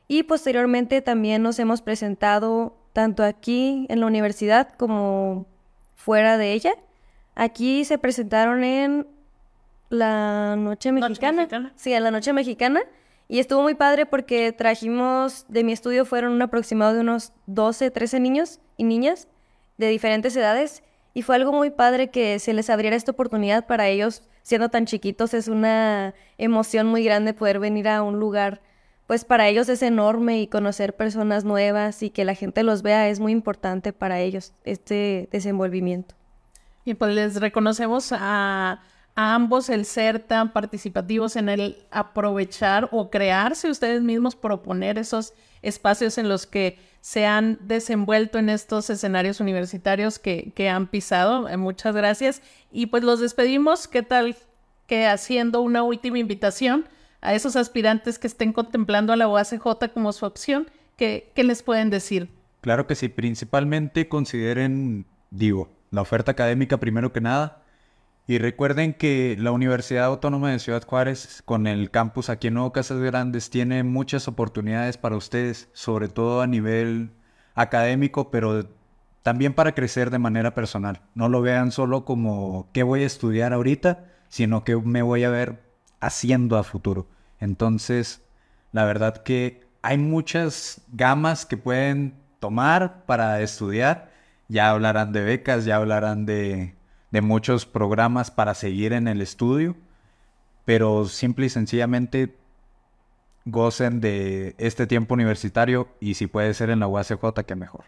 y 0.07 0.23
posteriormente 0.23 1.01
también 1.01 1.43
nos 1.43 1.59
hemos 1.59 1.81
presentado 1.81 2.75
tanto 2.93 3.23
aquí 3.23 3.85
en 3.89 3.99
la 3.99 4.07
universidad 4.07 4.69
como 4.73 5.45
fuera 5.95 6.37
de 6.37 6.53
ella. 6.53 6.73
Aquí 7.35 7.85
se 7.85 7.97
presentaron 7.97 8.63
en 8.63 9.07
la 9.89 10.55
Noche 10.57 10.91
Mexicana. 10.91 11.43
Noche 11.43 11.59
mexicana. 11.59 11.73
Sí, 11.75 11.93
en 11.93 12.03
la 12.03 12.11
Noche 12.11 12.33
Mexicana. 12.33 12.81
Y 13.31 13.39
estuvo 13.39 13.61
muy 13.61 13.75
padre 13.75 14.05
porque 14.05 14.51
trajimos, 14.51 15.45
de 15.47 15.63
mi 15.63 15.71
estudio 15.71 16.03
fueron 16.03 16.33
un 16.33 16.41
aproximado 16.41 16.93
de 16.93 16.99
unos 16.99 17.31
12, 17.45 17.89
13 17.89 18.19
niños 18.19 18.59
y 18.75 18.83
niñas 18.83 19.29
de 19.77 19.87
diferentes 19.87 20.35
edades. 20.35 20.83
Y 21.13 21.21
fue 21.21 21.37
algo 21.37 21.53
muy 21.53 21.69
padre 21.69 22.09
que 22.09 22.39
se 22.39 22.53
les 22.53 22.69
abriera 22.69 22.97
esta 22.97 23.13
oportunidad 23.13 23.67
para 23.67 23.87
ellos, 23.87 24.23
siendo 24.41 24.67
tan 24.67 24.85
chiquitos, 24.85 25.33
es 25.33 25.47
una 25.47 26.13
emoción 26.37 26.87
muy 26.87 27.05
grande 27.05 27.33
poder 27.33 27.59
venir 27.59 27.87
a 27.87 28.03
un 28.03 28.19
lugar, 28.19 28.59
pues 29.07 29.23
para 29.23 29.47
ellos 29.47 29.69
es 29.69 29.81
enorme 29.81 30.41
y 30.41 30.47
conocer 30.47 30.97
personas 30.97 31.45
nuevas 31.45 32.03
y 32.03 32.09
que 32.09 32.25
la 32.25 32.35
gente 32.35 32.63
los 32.63 32.81
vea 32.81 33.07
es 33.07 33.21
muy 33.21 33.31
importante 33.31 33.93
para 33.93 34.19
ellos, 34.19 34.51
este 34.65 35.29
desenvolvimiento. 35.31 36.15
Y 36.83 36.95
pues 36.95 37.15
les 37.15 37.39
reconocemos 37.39 38.11
a 38.11 38.81
a 39.00 39.00
ambos 39.21 39.69
el 39.69 39.85
ser 39.85 40.19
tan 40.19 40.51
participativos 40.51 41.35
en 41.35 41.49
el 41.49 41.85
aprovechar 41.91 42.89
o 42.91 43.09
crearse 43.09 43.69
ustedes 43.69 44.01
mismos, 44.01 44.35
proponer 44.35 44.97
esos 44.97 45.33
espacios 45.61 46.17
en 46.17 46.27
los 46.27 46.47
que 46.47 46.79
se 47.01 47.25
han 47.25 47.57
desenvuelto 47.61 48.37
en 48.39 48.49
estos 48.49 48.89
escenarios 48.89 49.39
universitarios 49.39 50.19
que, 50.19 50.51
que 50.55 50.69
han 50.69 50.87
pisado. 50.87 51.47
Eh, 51.49 51.57
muchas 51.57 51.95
gracias. 51.95 52.41
Y 52.71 52.87
pues 52.87 53.03
los 53.03 53.19
despedimos. 53.19 53.87
¿Qué 53.87 54.03
tal 54.03 54.35
que 54.87 55.07
haciendo 55.07 55.61
una 55.61 55.83
última 55.83 56.19
invitación 56.19 56.87
a 57.21 57.33
esos 57.33 57.55
aspirantes 57.55 58.19
que 58.19 58.27
estén 58.27 58.53
contemplando 58.53 59.13
a 59.13 59.15
la 59.15 59.27
UACJ 59.27 59.91
como 59.93 60.13
su 60.13 60.25
opción? 60.25 60.69
¿Qué, 60.95 61.31
qué 61.35 61.43
les 61.43 61.63
pueden 61.63 61.89
decir? 61.89 62.29
Claro 62.61 62.85
que 62.85 62.95
sí, 62.95 63.09
principalmente 63.09 64.07
consideren, 64.07 65.05
digo, 65.31 65.69
la 65.89 66.01
oferta 66.01 66.31
académica 66.31 66.79
primero 66.79 67.11
que 67.11 67.21
nada. 67.21 67.60
Y 68.27 68.37
recuerden 68.37 68.93
que 68.93 69.35
la 69.39 69.51
Universidad 69.51 70.05
Autónoma 70.05 70.51
de 70.51 70.59
Ciudad 70.59 70.85
Juárez, 70.85 71.41
con 71.43 71.67
el 71.67 71.89
campus 71.91 72.29
aquí 72.29 72.47
en 72.47 72.53
Nuevo 72.53 72.71
Casas 72.71 72.99
Grandes, 72.99 73.49
tiene 73.49 73.83
muchas 73.83 74.27
oportunidades 74.27 74.97
para 74.97 75.17
ustedes, 75.17 75.69
sobre 75.73 76.07
todo 76.07 76.41
a 76.41 76.47
nivel 76.47 77.11
académico, 77.55 78.31
pero 78.31 78.69
también 79.23 79.53
para 79.53 79.73
crecer 79.73 80.11
de 80.11 80.19
manera 80.19 80.53
personal. 80.53 81.01
No 81.15 81.29
lo 81.29 81.41
vean 81.41 81.71
solo 81.71 82.05
como 82.05 82.69
qué 82.73 82.83
voy 82.83 83.03
a 83.03 83.07
estudiar 83.07 83.53
ahorita, 83.53 84.05
sino 84.29 84.63
que 84.63 84.75
me 84.77 85.01
voy 85.01 85.23
a 85.23 85.29
ver 85.29 85.61
haciendo 85.99 86.57
a 86.57 86.63
futuro. 86.63 87.07
Entonces, 87.39 88.21
la 88.71 88.85
verdad 88.85 89.17
que 89.23 89.61
hay 89.81 89.97
muchas 89.97 90.81
gamas 90.93 91.45
que 91.45 91.57
pueden 91.57 92.15
tomar 92.39 93.05
para 93.05 93.41
estudiar. 93.41 94.11
Ya 94.47 94.69
hablarán 94.69 95.11
de 95.11 95.21
becas, 95.21 95.65
ya 95.65 95.77
hablarán 95.77 96.25
de, 96.25 96.75
de 97.11 97.21
muchos 97.21 97.65
programas 97.65 98.31
para 98.31 98.53
seguir 98.53 98.93
en 98.93 99.07
el 99.07 99.21
estudio, 99.21 99.75
pero 100.65 101.05
simple 101.05 101.47
y 101.47 101.49
sencillamente 101.49 102.35
gocen 103.45 104.01
de 104.01 104.55
este 104.57 104.87
tiempo 104.87 105.13
universitario 105.13 105.89
y 105.99 106.13
si 106.13 106.27
puede 106.27 106.53
ser 106.53 106.69
en 106.69 106.79
la 106.79 106.87
UACJ, 106.87 107.43
que 107.45 107.55
mejor. 107.55 107.85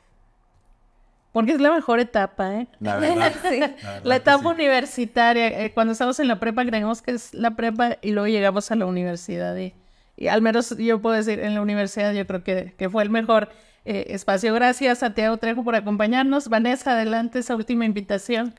Porque 1.31 1.53
es 1.53 1.61
la 1.61 1.71
mejor 1.71 1.99
etapa, 1.99 2.53
¿eh? 2.55 2.67
La 2.79 2.97
verdad. 2.97 3.33
Sí. 3.49 3.59
La, 4.03 4.17
etapa 4.17 4.47
universitaria. 4.47 5.65
eh, 5.65 5.73
cuando 5.73 5.93
estamos 5.93 6.19
en 6.19 6.27
la 6.27 6.39
prepa 6.39 6.63
creemos 6.63 7.01
que 7.01 7.11
es 7.11 7.33
la 7.33 7.55
prepa 7.55 7.97
y 8.01 8.11
luego 8.11 8.27
llegamos 8.27 8.69
a 8.71 8.75
la 8.75 8.85
universidad. 8.85 9.57
Y, 9.57 9.73
y 10.15 10.27
al 10.27 10.43
menos 10.43 10.77
yo 10.77 11.01
puedo 11.01 11.15
decir, 11.15 11.39
en 11.39 11.55
la 11.55 11.61
universidad 11.61 12.13
yo 12.13 12.27
creo 12.27 12.43
que, 12.43 12.75
que 12.77 12.89
fue 12.89 13.01
el 13.01 13.09
mejor 13.09 13.49
eh, 13.85 14.05
espacio. 14.09 14.53
Gracias, 14.53 14.99
Santiago 14.99 15.37
Trejo, 15.37 15.63
por 15.63 15.75
acompañarnos. 15.75 16.49
Vanessa, 16.49 16.91
adelante 16.91 17.39
esa 17.39 17.55
última 17.55 17.85
invitación. 17.85 18.53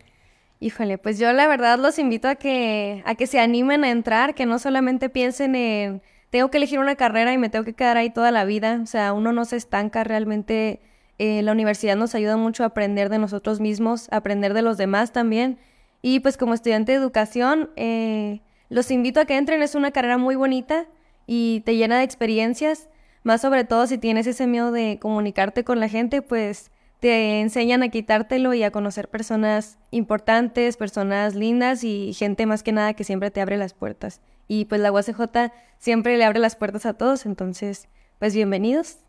Híjole, 0.64 0.96
pues 0.96 1.18
yo 1.18 1.30
la 1.34 1.46
verdad 1.46 1.78
los 1.78 1.98
invito 1.98 2.26
a 2.26 2.36
que, 2.36 3.02
a 3.04 3.16
que 3.16 3.26
se 3.26 3.38
animen 3.38 3.84
a 3.84 3.90
entrar, 3.90 4.34
que 4.34 4.46
no 4.46 4.58
solamente 4.58 5.10
piensen 5.10 5.54
en, 5.56 6.00
tengo 6.30 6.50
que 6.50 6.56
elegir 6.56 6.78
una 6.78 6.96
carrera 6.96 7.34
y 7.34 7.36
me 7.36 7.50
tengo 7.50 7.66
que 7.66 7.74
quedar 7.74 7.98
ahí 7.98 8.08
toda 8.08 8.30
la 8.30 8.46
vida, 8.46 8.80
o 8.82 8.86
sea, 8.86 9.12
uno 9.12 9.30
no 9.34 9.44
se 9.44 9.56
estanca 9.56 10.04
realmente, 10.04 10.80
eh, 11.18 11.42
la 11.42 11.52
universidad 11.52 11.96
nos 11.96 12.14
ayuda 12.14 12.38
mucho 12.38 12.62
a 12.62 12.68
aprender 12.68 13.10
de 13.10 13.18
nosotros 13.18 13.60
mismos, 13.60 14.08
a 14.10 14.16
aprender 14.16 14.54
de 14.54 14.62
los 14.62 14.78
demás 14.78 15.12
también, 15.12 15.58
y 16.00 16.20
pues 16.20 16.38
como 16.38 16.54
estudiante 16.54 16.92
de 16.92 16.98
educación, 16.98 17.68
eh, 17.76 18.40
los 18.70 18.90
invito 18.90 19.20
a 19.20 19.26
que 19.26 19.36
entren, 19.36 19.60
es 19.60 19.74
una 19.74 19.90
carrera 19.90 20.16
muy 20.16 20.34
bonita 20.34 20.86
y 21.26 21.60
te 21.66 21.76
llena 21.76 21.98
de 21.98 22.04
experiencias, 22.04 22.88
más 23.22 23.42
sobre 23.42 23.64
todo 23.64 23.86
si 23.86 23.98
tienes 23.98 24.26
ese 24.26 24.46
miedo 24.46 24.72
de 24.72 24.98
comunicarte 24.98 25.62
con 25.62 25.78
la 25.78 25.90
gente, 25.90 26.22
pues 26.22 26.70
te 27.04 27.42
enseñan 27.42 27.82
a 27.82 27.90
quitártelo 27.90 28.54
y 28.54 28.62
a 28.62 28.70
conocer 28.70 29.10
personas 29.10 29.76
importantes, 29.90 30.78
personas 30.78 31.34
lindas 31.34 31.84
y 31.84 32.14
gente 32.14 32.46
más 32.46 32.62
que 32.62 32.72
nada 32.72 32.94
que 32.94 33.04
siempre 33.04 33.30
te 33.30 33.42
abre 33.42 33.58
las 33.58 33.74
puertas. 33.74 34.22
Y 34.48 34.64
pues 34.64 34.80
la 34.80 34.90
UACJ 34.90 35.52
siempre 35.76 36.16
le 36.16 36.24
abre 36.24 36.38
las 36.38 36.56
puertas 36.56 36.86
a 36.86 36.94
todos, 36.94 37.26
entonces, 37.26 37.88
pues 38.18 38.34
bienvenidos. 38.34 39.00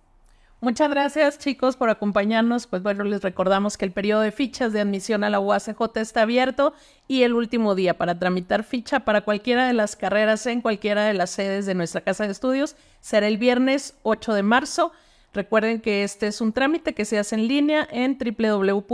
Muchas 0.60 0.90
gracias 0.90 1.40
chicos 1.40 1.78
por 1.78 1.90
acompañarnos. 1.90 2.68
Pues 2.68 2.84
bueno, 2.84 3.06
les 3.06 3.22
recordamos 3.22 3.78
que 3.78 3.86
el 3.86 3.94
periodo 3.94 4.20
de 4.20 4.34
fichas 4.34 4.74
de 4.74 4.82
admisión 4.82 5.24
a 5.24 5.30
la 5.30 5.40
UACJ 5.40 5.80
está 5.96 6.24
abierto 6.24 6.74
y 7.08 7.24
el 7.24 7.32
último 7.32 7.76
día 7.76 7.98
para 7.98 8.20
tramitar 8.20 8.66
ficha 8.66 9.06
para 9.06 9.22
cualquiera 9.22 9.68
de 9.68 9.74
las 9.74 9.96
carreras 9.96 10.46
en 10.48 10.60
cualquiera 10.60 11.06
de 11.06 11.14
las 11.14 11.30
sedes 11.30 11.66
de 11.66 11.76
nuestra 11.76 12.02
casa 12.02 12.26
de 12.26 12.34
estudios 12.34 12.76
será 13.00 13.30
el 13.30 13.38
viernes 13.38 13.96
8 14.04 14.34
de 14.34 14.44
marzo. 14.44 14.92
Recuerden 15.36 15.82
que 15.82 16.04
este 16.06 16.28
es 16.28 16.40
un 16.40 16.54
trámite 16.54 16.94
que 16.94 17.04
se 17.04 17.20
hace 17.20 17.36
en 17.36 17.50
línea 17.50 17.86
en 17.92 18.18
www.uacj.mx. 18.18 18.94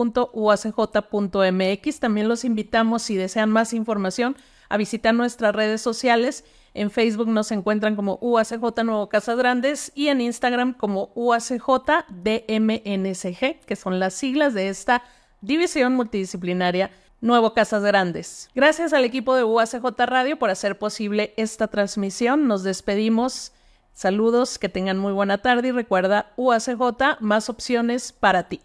También 1.99 2.27
los 2.27 2.43
invitamos, 2.43 3.03
si 3.03 3.15
desean 3.15 3.51
más 3.51 3.73
información, 3.73 4.35
a 4.67 4.77
visitar 4.77 5.13
nuestras 5.13 5.53
redes 5.53 5.81
sociales. 5.81 6.43
En 6.73 6.89
Facebook 6.89 7.27
nos 7.27 7.51
encuentran 7.51 7.95
como 7.95 8.17
UACJ 8.21 8.83
Nuevo 8.83 9.07
Casas 9.07 9.37
Grandes 9.37 9.91
y 9.93 10.07
en 10.07 10.19
Instagram 10.19 10.73
como 10.73 11.11
UACJ 11.13 12.07
DMNCG, 12.09 13.59
que 13.63 13.75
son 13.75 13.99
las 13.99 14.15
siglas 14.15 14.55
de 14.55 14.69
esta 14.69 15.03
división 15.41 15.93
multidisciplinaria 15.93 16.89
Nuevo 17.19 17.53
Casas 17.53 17.83
Grandes. 17.83 18.49
Gracias 18.55 18.93
al 18.93 19.05
equipo 19.05 19.35
de 19.35 19.43
UACJ 19.43 19.83
Radio 20.07 20.39
por 20.39 20.49
hacer 20.49 20.79
posible 20.79 21.35
esta 21.37 21.67
transmisión. 21.67 22.47
Nos 22.47 22.63
despedimos. 22.63 23.51
Saludos, 23.93 24.57
que 24.57 24.69
tengan 24.69 24.97
muy 24.97 25.13
buena 25.13 25.39
tarde 25.39 25.69
y 25.69 25.71
recuerda 25.71 26.31
UACJ, 26.37 27.19
más 27.19 27.49
opciones 27.49 28.11
para 28.11 28.47
ti. 28.47 28.61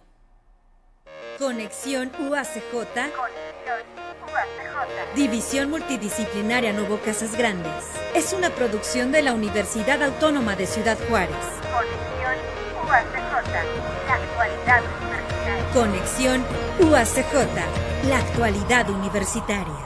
Conexión 1.39 2.11
UACJ. 2.19 2.63
División 5.15 5.71
Multidisciplinaria 5.71 6.73
Nuevo 6.73 6.99
Casas 6.99 7.37
Grandes. 7.37 7.73
Es 8.15 8.33
una 8.33 8.51
producción 8.51 9.13
de 9.13 9.23
la 9.23 9.35
Universidad 9.35 10.03
Autónoma 10.03 10.57
de 10.57 10.67
Ciudad 10.67 10.99
Juárez. 11.09 11.37
Conexión 11.73 12.37
UACJ, 12.89 13.47
la 14.07 14.15
actualidad 14.15 14.83
universitaria. 15.03 15.73
Conexión 15.73 16.45
UACJ. 16.81 18.09
La 18.09 18.19
actualidad 18.19 18.89
universitaria. 18.91 19.86